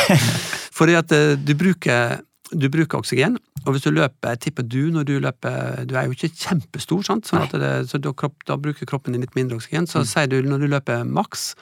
Fordi 0.72 0.96
at 0.98 1.12
eh, 1.12 1.35
du 1.37 1.52
bruker, 1.58 2.22
du 2.52 2.66
bruker 2.72 2.98
oksygen, 2.98 3.37
og 3.66 3.74
hvis 3.76 3.85
du 3.85 3.90
løper, 3.92 4.32
jeg 4.35 4.40
tipper 4.46 4.66
du 4.66 4.90
når 4.94 5.04
du 5.08 5.12
løper 5.20 5.85
Du 5.85 5.94
er 6.00 6.08
jo 6.08 6.16
ikke 6.16 6.32
kjempestor, 6.32 7.04
sant? 7.06 7.28
Sånn 7.28 7.44
det, 7.52 7.72
så 7.92 8.00
da, 8.02 8.12
kropp, 8.16 8.40
da 8.48 8.56
bruker 8.56 8.88
kroppen 8.88 9.12
din 9.14 9.22
litt 9.26 9.37
mindre 9.38 9.61
oksygen. 9.61 9.87
Så 9.87 10.02
sier 10.08 10.26
du 10.32 10.40
når 10.42 10.64
du 10.64 10.70
løper 10.72 11.04
maks 11.04 11.52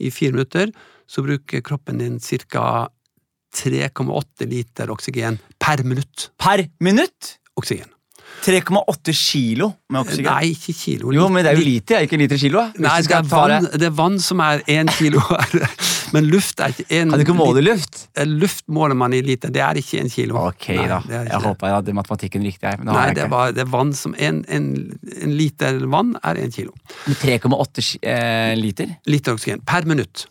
i 0.00 0.10
fire 0.10 0.32
minutter, 0.34 0.72
så 1.06 1.22
bruker 1.22 1.60
kroppen 1.62 2.00
din 2.00 2.18
ca. 2.20 2.88
3,8 3.54 4.48
liter 4.50 4.90
oksygen 4.90 5.36
per 5.62 5.84
minutt. 5.86 6.30
Per 6.42 6.64
minutt! 6.82 7.36
Oksygen. 7.54 7.93
3,8 8.44 9.12
kilo 9.16 9.70
med 9.88 10.02
oksygen. 10.02 10.26
Nei, 10.26 10.50
ikke 10.52 10.74
kilo. 10.76 11.12
Jo, 11.14 11.28
men 11.32 11.44
det 11.46 11.52
er 11.54 11.58
jo 11.60 11.64
lite, 11.64 11.94
er 11.96 12.06
ikke 12.08 12.18
liter 12.20 12.40
kilo? 12.40 12.64
Nei, 12.82 12.96
det 13.06 13.14
er, 13.16 13.28
vann, 13.30 13.68
det 13.72 13.86
er 13.88 13.94
vann 13.96 14.18
som 14.20 14.42
er 14.44 14.64
én 14.68 14.90
kilo. 14.98 15.22
Men 16.14 16.28
luft 16.30 16.60
er 16.62 16.70
ikke 16.70 16.84
én 16.94 17.10
Kan 17.10 17.18
du 17.18 17.24
ikke 17.24 17.34
måle 17.34 17.62
luft? 17.64 18.04
Luft 18.28 18.68
måler 18.70 18.94
man 18.94 19.14
i 19.16 19.18
liter, 19.24 19.50
det 19.50 19.62
er 19.64 19.80
ikke 19.80 19.98
en 19.98 20.10
kilo. 20.12 20.36
Ok, 20.46 20.68
Nei, 20.76 20.84
da. 20.86 21.00
Jeg 21.10 21.26
det. 21.32 21.40
håper 21.42 21.66
jeg 21.66 21.74
hadde 21.74 21.94
matematikken 21.98 22.44
riktig 22.46 22.68
her. 22.70 22.84
Nei, 22.86 23.06
det 23.16 23.24
bare, 23.32 23.54
det 23.56 23.64
er 23.64 23.70
vann 23.72 23.90
som 23.98 24.14
En, 24.22 24.44
en, 24.46 24.68
en 25.24 25.34
liter 25.34 25.80
vann 25.90 26.12
er 26.22 26.38
én 26.44 26.52
kilo. 26.54 26.70
3,8 27.24 27.86
eh, 28.06 28.52
liter 28.60 28.92
Liter 29.10 29.34
oksygen 29.34 29.64
per 29.66 29.88
minutt. 29.90 30.26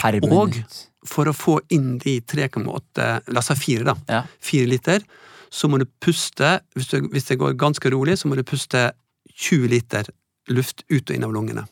per 0.00 0.16
minutt. 0.22 0.32
Og- 0.32 1.08
For 1.08 1.28
å 1.28 1.32
få 1.36 1.58
inn 1.76 1.98
de 1.98 2.20
3,8 2.20 3.04
La 3.32 3.38
oss 3.42 3.48
ha 3.52 3.54
fire, 3.58 3.84
da. 3.84 3.94
Ja. 4.08 4.22
Fire 4.40 4.66
liter. 4.70 5.04
Så 5.50 5.68
må 5.70 5.80
du 5.80 5.86
puste 6.02 6.58
hvis, 6.76 6.90
du, 6.92 7.08
hvis 7.12 7.28
det 7.30 7.38
går 7.40 7.58
ganske 7.60 7.92
rolig, 7.94 8.18
så 8.18 8.28
må 8.28 8.38
du 8.38 8.44
puste 8.46 8.90
20 9.38 9.68
liter 9.72 10.08
luft 10.52 10.84
ut 10.88 11.10
og 11.10 11.14
inn 11.16 11.26
av 11.26 11.34
lungene. 11.34 11.66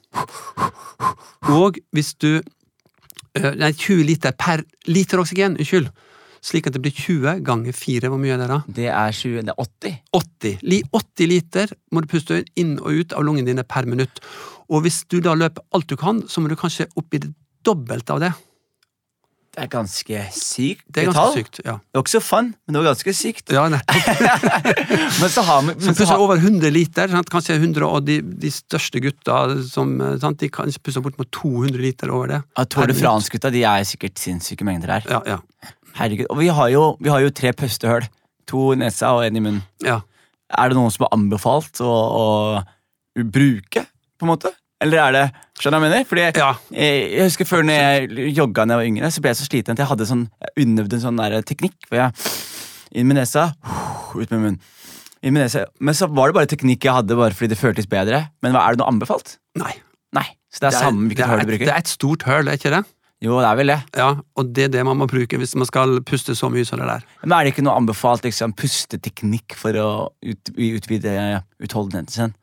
Og 1.53 1.79
hvis 1.95 2.15
du 2.21 2.31
øh, 2.37 3.53
Nei, 3.57 3.73
20 3.73 4.05
liter 4.09 4.35
per 4.37 4.65
liter 4.89 5.21
oksygen, 5.23 5.59
unnskyld. 5.61 5.91
Slik 6.47 6.69
at 6.69 6.77
det 6.77 6.83
blir 6.85 6.95
20 6.95 7.41
ganger 7.47 7.75
4. 7.75 8.11
Hvor 8.13 8.21
mye 8.23 8.37
er 8.37 8.43
det 8.43 8.49
da? 8.53 8.59
Det 8.79 8.87
er 8.93 9.13
20, 9.13 9.47
det 9.49 9.55
er 9.55 9.63
80. 9.65 9.97
80. 10.15 10.85
80 10.95 11.31
liter 11.33 11.73
må 11.91 12.03
du 12.03 12.11
puste 12.11 12.43
inn 12.61 12.77
og 12.79 13.01
ut 13.01 13.17
av 13.17 13.27
lungene 13.27 13.51
dine 13.51 13.65
per 13.67 13.89
minutt. 13.89 14.21
Og 14.71 14.85
hvis 14.85 15.03
du 15.11 15.19
da 15.25 15.35
løper 15.35 15.65
alt 15.75 15.91
du 15.91 15.97
kan, 15.99 16.23
så 16.31 16.43
må 16.43 16.53
du 16.53 16.59
kanskje 16.59 16.89
opp 16.95 17.17
i 17.17 17.23
det 17.25 17.33
dobbelte 17.67 18.15
av 18.15 18.23
det. 18.23 18.33
Det 19.57 19.65
er 19.65 19.69
ganske 19.73 20.23
sykt 20.37 20.83
Det 20.93 21.01
er 21.01 21.07
ganske 21.09 21.39
sykt. 21.39 21.59
ja. 21.65 21.79
Det 21.81 21.97
er 21.97 22.03
ikke 22.03 22.13
så 22.13 22.21
fun, 22.21 22.51
men 22.53 22.77
det 22.77 22.81
var 22.83 22.89
ganske 22.91 23.15
sykt. 23.17 23.53
Ja. 23.57 23.63
Men 25.23 25.31
så 25.33 25.45
har 25.47 25.63
vi 25.65 25.75
pusser 25.81 26.11
har, 26.11 26.21
over 26.21 26.37
100 26.37 26.69
liter. 26.75 27.09
Sant? 27.09 27.31
Kanskje 27.33 27.57
100, 27.57 27.87
og 27.89 28.05
de, 28.05 28.19
de 28.21 28.51
største 28.53 29.01
gutta 29.01 29.39
som, 29.65 29.95
eh, 30.05 30.19
sant? 30.21 30.37
de 30.43 30.51
kan 30.53 30.69
pusse 30.85 31.01
bort 31.01 31.17
med 31.17 31.31
200 31.33 31.81
liter 31.81 32.13
over 32.13 32.35
det. 32.35 32.43
ja, 32.59 32.67
Tour 32.69 32.91
de. 32.93 32.99
France-gutta 33.01 33.51
de 33.55 33.65
er 33.65 33.87
sikkert 33.89 34.21
sinnssyke 34.21 34.67
mengder 34.69 34.93
her. 34.99 35.09
Ja, 35.09 35.23
ja. 35.37 35.73
Herregud, 35.97 36.29
Og 36.29 36.39
vi 36.43 36.51
har 36.53 36.69
jo, 36.75 36.85
vi 37.01 37.09
har 37.09 37.25
jo 37.25 37.33
tre 37.33 37.55
pustehull. 37.57 38.05
To 38.53 38.69
i 38.75 38.77
nesa 38.85 39.15
og 39.17 39.25
en 39.25 39.41
i 39.41 39.45
munnen. 39.49 39.65
ja. 39.85 40.03
Er 40.47 40.71
det 40.71 40.77
noen 40.79 40.93
som 40.95 41.09
har 41.09 41.17
anbefalt 41.17 41.81
å, 41.83 41.91
å 41.91 43.25
bruke, 43.25 43.83
på 44.15 44.29
en 44.29 44.31
måte? 44.31 44.53
Eller 44.85 45.01
er 45.01 45.15
det 45.15 45.25
Skjønner 45.57 45.81
du 45.81 45.87
hva 45.87 45.89
jeg 45.89 45.95
mener? 45.95 46.09
Fordi 46.11 46.25
jeg, 46.27 46.37
ja. 46.37 46.49
jeg 46.77 47.25
husker 47.25 47.49
Før 47.49 47.65
når 47.65 47.79
jeg 47.79 48.33
jogga 48.37 48.67
da 48.67 48.77
jeg 48.77 48.83
var 48.83 48.91
yngre, 48.91 49.11
så 49.15 49.23
ble 49.25 49.33
jeg 49.33 49.41
så 49.41 49.47
sliten 49.49 49.73
at 49.73 49.81
jeg 49.81 49.89
hadde 49.89 50.09
sånn, 50.09 50.27
jeg 50.45 50.67
unnøvde 50.67 50.99
en 50.99 51.05
sånn 51.07 51.21
der 51.23 51.37
teknikk. 51.49 51.79
Hvor 51.89 52.03
jeg 52.03 52.27
inn 52.97 53.09
med 53.09 53.19
nesa, 53.19 53.49
ut 54.13 54.35
med 54.35 54.37
munnen. 54.37 54.59
Inn 55.25 55.33
med 55.33 55.47
nesa. 55.47 55.65
Men 55.81 55.97
så 55.97 56.11
var 56.13 56.29
det 56.29 56.37
bare 56.37 56.51
teknikk 56.51 56.85
jeg 56.85 56.99
hadde 56.99 57.17
bare 57.17 57.37
fordi 57.37 57.55
det 57.55 57.61
føltes 57.61 57.89
bedre. 57.89 58.27
Men 58.45 58.53
hva, 58.53 58.67
er 58.67 58.77
det 58.77 58.83
noe 58.83 58.93
anbefalt? 58.93 59.39
Nei. 59.59 59.73
Nei. 60.17 60.29
Så 60.53 60.63
det 60.63 60.71
er, 60.71 60.77
samme 60.77 61.09
hvilket 61.09 61.25
det, 61.25 61.31
hull 61.33 61.41
er 61.41 61.49
du 61.49 61.53
bruker? 61.55 61.71
det 61.71 61.75
er 61.75 61.83
et 61.87 61.95
stort 61.97 62.29
høl, 62.29 62.53
er 62.53 62.61
ikke 62.61 62.75
det? 62.77 62.85
Jo, 63.25 63.39
det 63.41 63.49
er 63.49 63.57
vel 63.57 63.73
det. 63.73 63.79
Ja, 63.97 64.09
Og 64.37 64.49
det 64.53 64.67
er 64.67 64.73
det 64.75 64.83
man 64.85 64.99
må 65.01 65.09
bruke 65.09 65.39
hvis 65.41 65.55
man 65.57 65.69
skal 65.69 66.03
puste 66.05 66.37
så 66.37 66.51
mye 66.53 66.69
som 66.69 66.83
det 66.83 66.89
der. 66.91 67.07
Men 67.25 67.33
er 67.33 67.47
det 67.47 67.55
ikke 67.55 67.65
noe 67.65 67.79
anbefalt 67.81 68.29
liksom, 68.29 68.53
pusteteknikk 68.61 69.57
for 69.57 69.79
å 69.81 69.89
ut, 70.21 70.53
utvide 70.53 71.15
utholdenheten 71.65 72.13
sin? 72.13 72.37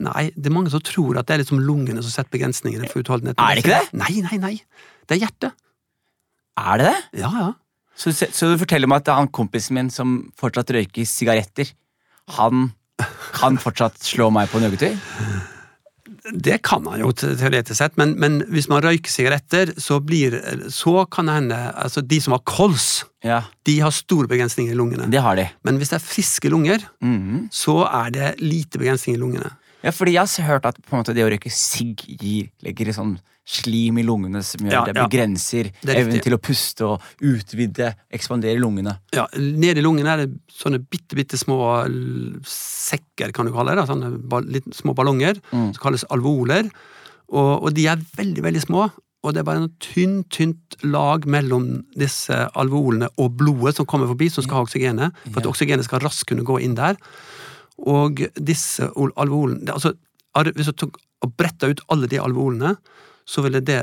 Nei, 0.00 0.30
det 0.36 0.46
er 0.46 0.54
mange 0.54 0.70
som 0.70 0.80
tror 0.80 1.18
at 1.18 1.26
det 1.26 1.34
er 1.34 1.42
liksom 1.42 1.60
lungene 1.66 2.02
som 2.02 2.10
setter 2.12 2.30
begrensningene 2.38 2.88
for 2.88 3.02
utholdenheten. 3.02 3.42
Er 3.42 3.54
det 3.58 3.64
ikke 3.64 3.80
det? 3.80 3.92
Nei, 3.98 4.20
nei, 4.22 4.38
nei. 4.38 4.54
Det 5.08 5.16
er 5.18 5.24
hjertet. 5.26 5.52
Er 6.60 6.78
det 6.78 6.86
det? 6.92 7.20
Ja, 7.20 7.30
ja. 7.34 7.52
Så, 7.96 8.12
så 8.14 8.48
du 8.48 8.56
forteller 8.62 8.88
meg 8.88 9.02
at 9.02 9.10
han 9.12 9.28
kompisen 9.28 9.74
min 9.76 9.90
som 9.92 10.30
fortsatt 10.40 10.70
røyker 10.72 11.04
sigaretter, 11.04 11.72
han 12.38 12.70
kan 13.34 13.58
fortsatt 13.60 13.98
slå 14.04 14.30
meg 14.32 14.48
på 14.52 14.60
en 14.60 14.68
joggetur? 14.70 14.96
Det 16.34 16.58
kan 16.66 16.84
han 16.90 17.00
jo 17.00 17.10
teoretisk 17.16 17.76
sett, 17.78 17.94
men, 18.00 18.12
men 18.20 18.40
hvis 18.52 18.68
man 18.70 18.82
røyker 18.84 19.08
sigaretter, 19.12 19.72
så 19.80 20.00
blir 20.04 20.34
Så 20.72 21.04
kan 21.12 21.26
det 21.30 21.36
hende 21.38 21.58
Altså, 21.80 22.02
de 22.04 22.18
som 22.20 22.34
har 22.36 22.42
kols, 22.48 23.04
Ja, 23.24 23.42
de 23.68 23.78
har 23.80 23.92
store 23.92 24.28
begrensninger 24.28 24.72
i 24.72 24.76
lungene. 24.78 25.08
det 25.12 25.20
har 25.20 25.36
de. 25.36 25.46
Men 25.64 25.76
hvis 25.80 25.90
det 25.92 25.98
er 26.00 26.04
friske 26.06 26.48
lunger, 26.52 26.84
Mhm. 27.02 27.48
så 27.52 27.84
er 27.88 28.10
det 28.10 28.40
lite 28.40 28.78
begrensninger 28.80 29.18
i 29.18 29.22
lungene. 29.22 29.50
Ja, 29.82 29.90
fordi 29.96 30.12
jeg 30.16 30.28
har 30.44 30.48
hørt 30.54 30.66
at 30.68 30.78
på 30.84 30.94
en 30.96 31.00
måte 31.02 31.14
det 31.16 31.24
å 31.24 31.30
røyke 31.32 31.50
sigg 31.52 32.02
gir, 32.20 32.50
legger 32.62 32.90
i 32.90 32.94
sånn 32.96 33.14
slim 33.50 33.96
i 33.98 34.02
lungene 34.06 34.42
som 34.46 34.60
gjør 34.62 34.72
Ja, 34.76 34.82
det 34.86 34.94
ja. 34.94 35.06
begrenser 35.08 35.70
er 35.88 35.96
evnen 36.02 36.20
til 36.22 36.36
å 36.36 36.38
puste 36.38 36.84
og 36.86 37.00
utvide, 37.24 37.94
ekspandere 38.12 38.60
lungene. 38.60 38.98
Ja, 39.16 39.24
Nede 39.34 39.80
i 39.80 39.82
lungene 39.82 40.12
er 40.12 40.22
det 40.26 40.36
sånne 40.54 40.78
bitte, 40.84 41.16
bitte 41.18 41.40
små 41.40 41.56
sekker, 42.46 43.32
kan 43.34 43.48
du 43.48 43.52
kalle 43.54 43.74
det. 43.78 43.86
Sånne 43.88 44.12
litt 44.52 44.68
små 44.76 44.94
ballonger, 44.94 45.40
Mm. 45.52 45.72
som 45.74 45.82
kalles 45.82 46.04
alvoler. 46.10 46.70
Og, 47.32 47.62
og 47.64 47.74
de 47.74 47.86
er 47.88 47.96
veldig, 48.16 48.42
veldig 48.42 48.62
små. 48.62 48.90
Og 49.22 49.34
det 49.34 49.40
er 49.42 49.44
bare 49.44 49.60
noe 49.60 49.74
tynt, 49.80 50.30
tynt 50.32 50.76
lag 50.82 51.26
mellom 51.28 51.84
disse 51.94 52.32
alveolene 52.56 53.08
og 53.20 53.34
blodet 53.36 53.76
som 53.76 53.86
kommer 53.86 54.08
forbi, 54.08 54.30
som 54.32 54.42
skal 54.44 54.60
ha 54.60 54.64
oksygenet. 54.64 55.12
For 55.32 55.40
at 55.42 55.46
oksygenet 55.50 55.84
skal 55.84 56.00
raskt 56.00 56.26
kunne 56.30 56.42
gå 56.46 56.60
inn 56.64 56.74
der. 56.78 56.96
Og 57.88 58.20
disse 58.36 58.90
alveolene 59.16 59.64
det, 59.64 59.72
altså, 59.74 59.94
Hvis 60.54 60.66
du 60.66 60.72
tok 60.72 60.98
og 61.22 61.32
bretta 61.36 61.68
ut 61.68 61.80
alle 61.92 62.06
de 62.08 62.18
alveolene, 62.20 62.76
så 63.28 63.42
ville 63.44 63.60
det 63.60 63.82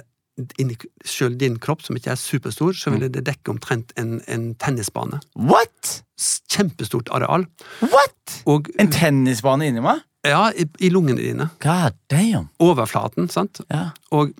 inni 0.61 0.75
sjøl 1.05 1.35
din 1.37 1.57
kropp, 1.59 1.81
som 1.81 1.95
ikke 1.97 2.11
er 2.13 2.15
superstor, 2.21 2.73
så 2.77 2.91
ville 2.93 3.09
det 3.09 3.23
dekke 3.25 3.49
omtrent 3.51 3.91
en, 3.97 4.19
en 4.29 4.51
tennisbane. 4.55 5.19
What?! 5.35 6.03
Kjempestort 6.49 7.09
areal. 7.13 7.45
What?! 7.81 8.35
Og 8.45 8.69
En 8.79 8.89
tennisbane 8.93 9.67
inni 9.69 9.81
meg? 9.85 10.03
ja, 10.27 10.49
i, 10.51 10.65
i 10.83 10.89
lungene 10.91 11.21
dine. 11.21 11.49
God 11.63 11.93
damn. 12.11 12.49
Overflaten, 12.59 13.29
sant. 13.31 13.61
Ja. 13.71 13.91
Og, 14.11 14.33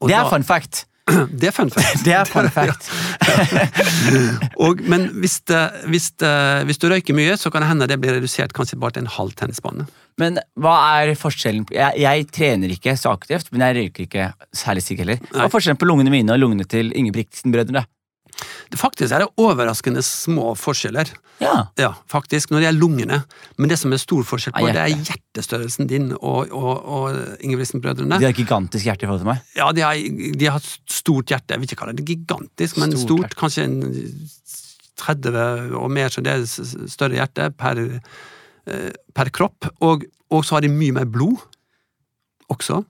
og 0.00 0.08
Det 0.08 0.14
er 0.16 0.22
da- 0.24 0.30
fun 0.30 0.44
fact. 0.44 0.84
Det 1.40 1.50
er 1.50 1.54
fun 1.54 1.70
fact. 1.72 2.04
Det 2.06 2.14
er 2.16 2.28
fun 2.28 2.48
fact. 2.52 2.90
Og, 4.64 4.82
men 4.90 5.08
hvis, 5.22 5.40
det, 5.50 5.62
hvis, 5.90 6.10
det, 6.20 6.34
hvis 6.68 6.80
du 6.80 6.88
røyker 6.90 7.16
mye, 7.16 7.36
så 7.40 7.52
kan 7.52 7.64
det 7.64 7.70
hende 7.72 7.88
det 7.90 7.98
blir 8.02 8.16
redusert 8.18 8.54
kanskje 8.56 8.78
bare 8.80 8.96
til 8.96 9.06
en 9.06 9.14
halv 9.18 9.34
tennisbane. 9.38 9.86
Men 10.20 10.40
hva 10.60 10.74
er 11.00 11.14
forskjellen 11.18 11.64
jeg, 11.72 11.96
jeg 12.02 12.26
trener 12.34 12.74
ikke 12.74 12.96
så 12.98 13.14
aktivt, 13.14 13.48
men 13.54 13.64
jeg 13.64 13.78
røyker 13.78 14.06
ikke 14.06 14.28
særlig 14.56 14.84
sigg 14.84 15.00
heller. 15.04 15.22
Hva 15.30 15.46
er 15.46 15.54
forskjellen 15.54 15.80
på 15.80 15.88
lungene 15.88 16.12
mine 16.12 16.34
og 16.34 16.42
lungene 16.42 16.66
til 16.68 16.92
Ingebrigtsen-brødrene? 16.96 17.86
Faktisk 18.78 19.10
er 19.10 19.24
det 19.24 19.28
overraskende 19.40 20.02
små 20.06 20.52
forskjeller. 20.58 21.08
Ja. 21.40 21.54
Ja, 21.80 21.88
faktisk, 22.10 22.52
når 22.52 22.62
det 22.62 22.68
er 22.68 22.76
lungene. 22.76 23.18
Men 23.58 23.72
det 23.72 23.78
som 23.80 23.92
er 23.92 23.98
stor 24.02 24.22
forskjell 24.28 24.54
på, 24.54 24.66
ja, 24.68 24.74
det 24.76 24.82
er 24.84 25.06
hjertestørrelsen 25.08 25.88
din 25.90 26.10
og, 26.20 26.52
og, 26.54 26.70
og 26.84 27.40
Ingebrigtsen-brødrene. 27.40 28.20
De 28.20 28.28
har 28.28 28.36
gigantisk 28.36 28.86
hjerte 28.86 29.06
i 29.06 29.10
forhold 29.10 29.24
til 29.24 29.30
meg. 29.32 29.42
Ja, 29.58 29.70
de 29.74 29.84
har, 29.86 29.98
de 30.42 30.50
har 30.54 30.70
stort 30.86 31.32
hjerte. 31.32 31.56
Jeg 31.56 31.62
vil 31.62 31.70
ikke 31.70 31.80
kalle 31.82 31.96
det 31.98 32.06
gigantisk, 32.12 32.78
men 32.78 32.94
Stort 32.94 33.08
stort. 33.08 33.38
Kanskje 33.40 33.66
en 33.66 33.80
30 35.00 35.74
og 35.80 35.90
mer, 35.90 36.12
så 36.12 36.22
det 36.24 36.36
er 36.36 36.46
større 36.92 37.18
hjerte 37.18 37.50
per, 37.56 37.80
eh, 37.80 38.90
per 39.16 39.32
kropp. 39.34 39.70
Og, 39.80 40.06
og 40.30 40.46
så 40.46 40.58
har 40.58 40.66
de 40.66 40.72
mye 40.72 40.94
mer 41.00 41.08
blod 41.10 41.40
også. 42.50 42.82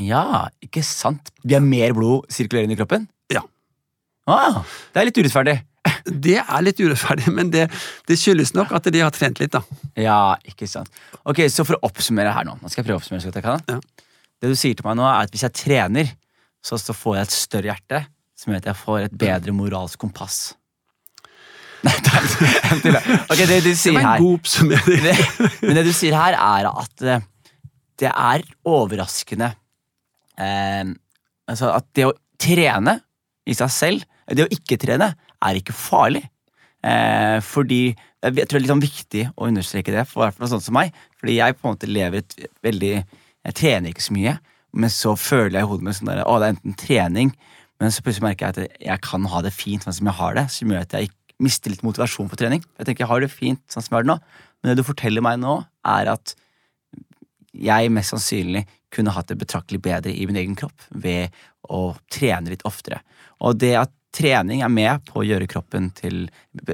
Ja, 0.00 0.48
ikke 0.64 0.82
sant? 0.86 1.32
De 1.42 1.56
har 1.56 1.64
mer 1.64 1.94
blod 1.96 2.28
sirkulerende 2.32 2.76
i 2.76 2.80
kroppen? 2.80 3.08
Ah, 4.30 4.60
det 4.94 5.02
er 5.02 5.10
litt 5.10 5.20
urettferdig. 5.20 5.58
Det 6.26 6.36
er 6.40 6.62
litt 6.64 6.80
urettferdig, 6.80 7.30
men 7.32 7.50
det, 7.52 7.66
det 8.08 8.16
skyldes 8.18 8.50
nok 8.56 8.72
at 8.76 8.86
de 8.92 9.00
har 9.00 9.12
trent 9.14 9.38
litt, 9.40 9.52
da. 9.52 9.60
Ja, 10.00 10.36
ikke 10.48 10.66
sant. 10.68 10.90
Ok, 11.28 11.42
Så 11.52 11.64
for 11.68 11.76
å 11.76 11.88
oppsummere 11.88 12.32
her 12.34 12.46
nå 12.48 12.56
Nå 12.60 12.68
skal 12.68 12.82
jeg 12.82 12.88
prøve 12.88 12.98
å 12.98 13.00
oppsummere 13.00 13.22
så 13.22 13.30
godt 13.30 13.38
jeg 13.40 13.46
kan. 13.46 13.64
Ja. 13.68 14.06
Det 14.40 14.50
du 14.52 14.56
sier 14.56 14.76
til 14.76 14.86
meg 14.86 14.96
nå, 14.98 15.04
er 15.08 15.28
at 15.28 15.34
hvis 15.34 15.44
jeg 15.44 15.56
trener, 15.56 16.12
så, 16.64 16.78
så 16.80 16.96
får 16.96 17.18
jeg 17.18 17.28
et 17.28 17.36
større 17.36 17.70
hjerte, 17.70 18.00
som 18.40 18.52
gjør 18.52 18.62
at 18.62 18.70
jeg 18.70 18.80
får 18.80 19.06
et 19.06 19.16
bedre 19.24 19.54
moralsk 19.56 20.00
kompass. 20.00 20.38
Nei, 21.86 21.96
det 22.04 22.12
er 22.12 22.26
jeg 22.70 22.80
tuller. 22.84 23.10
Ok, 23.32 23.42
det 23.48 23.60
du 23.64 23.70
sier 23.78 24.00
her 24.04 24.24
det, 25.00 25.14
Men 25.62 25.78
det 25.80 25.84
du 25.86 25.92
sier 25.96 26.16
her, 26.16 26.36
er 26.36 26.68
at 26.70 27.06
eh, 27.08 27.28
det 28.00 28.10
er 28.10 28.44
overraskende 28.68 29.52
eh, 30.40 30.92
Altså 31.50 31.72
at 31.72 31.88
det 31.96 32.06
å 32.08 32.12
trene 32.40 32.98
i 33.48 33.56
seg 33.56 33.72
selv, 33.74 34.04
det 34.36 34.46
å 34.46 34.52
ikke 34.54 34.78
trene, 34.80 35.12
er 35.16 35.58
ikke 35.58 35.76
farlig. 35.76 36.26
Eh, 36.86 37.40
fordi 37.44 37.96
Jeg 38.20 38.48
tror 38.48 38.60
det 38.60 38.66
er 38.66 38.72
sånn 38.74 38.82
viktig 38.84 39.22
å 39.32 39.46
understreke 39.48 39.92
det, 39.94 40.02
for, 40.08 40.28
hvert 40.28 40.50
sånn 40.52 40.60
som 40.60 40.74
meg. 40.76 40.92
Fordi 41.16 41.38
jeg 41.38 41.56
på 41.56 41.64
en 41.64 41.74
måte 41.74 41.88
lever 41.88 42.20
et 42.20 42.50
veldig 42.62 42.92
Jeg 43.00 43.56
trener 43.56 43.88
ikke 43.88 44.04
så 44.04 44.12
mye, 44.12 44.34
men 44.76 44.92
så 44.92 45.14
føler 45.16 45.56
jeg 45.56 45.64
i 45.64 45.70
hodet 45.70 45.86
mitt 45.86 45.96
sånn 45.96 46.10
der, 46.10 46.20
å, 46.28 46.34
det 46.36 46.50
er 46.50 46.52
enten 46.52 46.74
trening, 46.76 47.30
men 47.80 47.94
så 47.94 48.02
plutselig 48.04 48.26
merker 48.26 48.50
jeg 48.50 48.66
at 48.68 48.82
jeg 48.84 49.00
kan 49.06 49.24
ha 49.32 49.40
det 49.40 49.54
fint 49.56 49.86
sånn 49.86 49.96
som 49.96 50.10
jeg 50.10 50.18
har 50.18 50.36
det, 50.36 50.44
som 50.52 50.68
gjør 50.68 50.84
at 50.84 50.96
jeg 50.98 51.08
mister 51.40 51.72
litt 51.72 51.86
motivasjon 51.86 52.28
for 52.28 52.36
trening. 52.36 52.60
Jeg 52.76 52.90
tenker 52.90 53.06
jeg 53.06 53.10
har 53.14 53.24
det 53.24 53.30
fint 53.32 53.62
sånn 53.72 53.86
som 53.86 53.94
jeg 53.94 53.96
har 53.96 54.04
det 54.04 54.12
nå, 54.12 54.18
men 54.60 54.70
det 54.70 54.76
du 54.76 54.84
forteller 54.84 55.24
meg 55.24 55.40
nå, 55.40 55.56
er 55.88 56.12
at 56.12 56.34
jeg 57.56 57.94
mest 57.96 58.12
sannsynlig 58.12 58.66
kunne 58.94 59.14
hatt 59.14 59.30
det 59.30 59.38
betraktelig 59.40 59.80
bedre 59.82 60.12
i 60.12 60.26
min 60.28 60.38
egen 60.38 60.58
kropp 60.58 60.84
ved 60.90 61.32
å 61.72 61.94
trene 62.12 62.52
litt 62.52 62.66
oftere. 62.68 63.00
Og 63.40 63.56
det 63.58 63.72
at 63.80 63.94
trening 64.14 64.64
er 64.64 64.72
med 64.72 65.04
på 65.08 65.20
å 65.20 65.26
gjøre 65.26 65.48
kroppen 65.50 65.90
til 65.96 66.24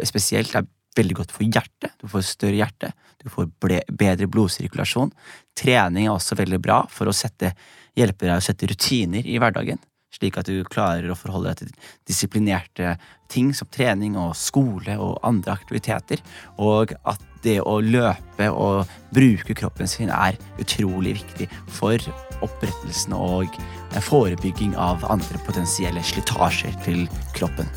spesielt, 0.09 0.55
er 0.55 0.66
veldig 0.96 1.18
godt 1.18 1.35
for 1.35 1.44
hjertet. 1.44 1.92
Du 2.01 2.09
får 2.11 2.25
større 2.31 2.57
hjerte, 2.57 2.92
du 3.22 3.29
får 3.33 3.51
ble, 3.62 3.83
bedre 3.90 4.29
blodsirkulasjon. 4.33 5.12
Trening 5.57 6.09
er 6.09 6.14
også 6.14 6.38
veldig 6.38 6.61
bra 6.62 6.83
for 6.92 7.11
å 7.11 7.16
sette, 7.16 7.53
hjelpe 7.96 8.29
deg 8.29 8.38
å 8.38 8.44
sette 8.44 8.68
rutiner 8.70 9.27
i 9.29 9.37
hverdagen. 9.40 9.81
Slik 10.14 10.38
at 10.40 10.49
du 10.49 10.64
klarer 10.64 11.11
å 11.11 11.19
forholde 11.19 11.53
deg 11.53 11.64
til 11.64 11.73
disiplinerte 12.09 12.95
ting 13.33 13.51
som 13.57 13.69
trening 13.75 14.16
og 14.21 14.37
skole 14.38 14.95
og 15.03 15.19
andre 15.27 15.57
aktiviteter. 15.57 16.23
Og 16.62 16.95
at 17.05 17.23
det 17.45 17.59
å 17.62 17.79
løpe 17.85 18.49
og 18.51 18.90
bruke 19.14 19.55
kroppen 19.59 19.90
sin 19.90 20.11
er 20.11 20.38
utrolig 20.62 21.16
viktig 21.21 21.49
for 21.69 22.01
opprettelsen 22.45 23.14
og 23.16 23.59
forebygging 24.07 24.77
av 24.77 25.05
andre 25.11 25.40
potensielle 25.47 26.03
slitasjer 26.05 26.77
til 26.87 27.07
kroppen. 27.37 27.71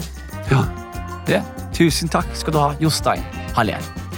Ja. 0.51 0.65
Det. 1.29 1.43
Tusen 1.77 2.09
takk 2.09 2.29
skal 2.35 2.55
du 2.55 2.61
ha, 2.63 2.69
Jostein 2.81 3.25
Hallén. 3.53 4.08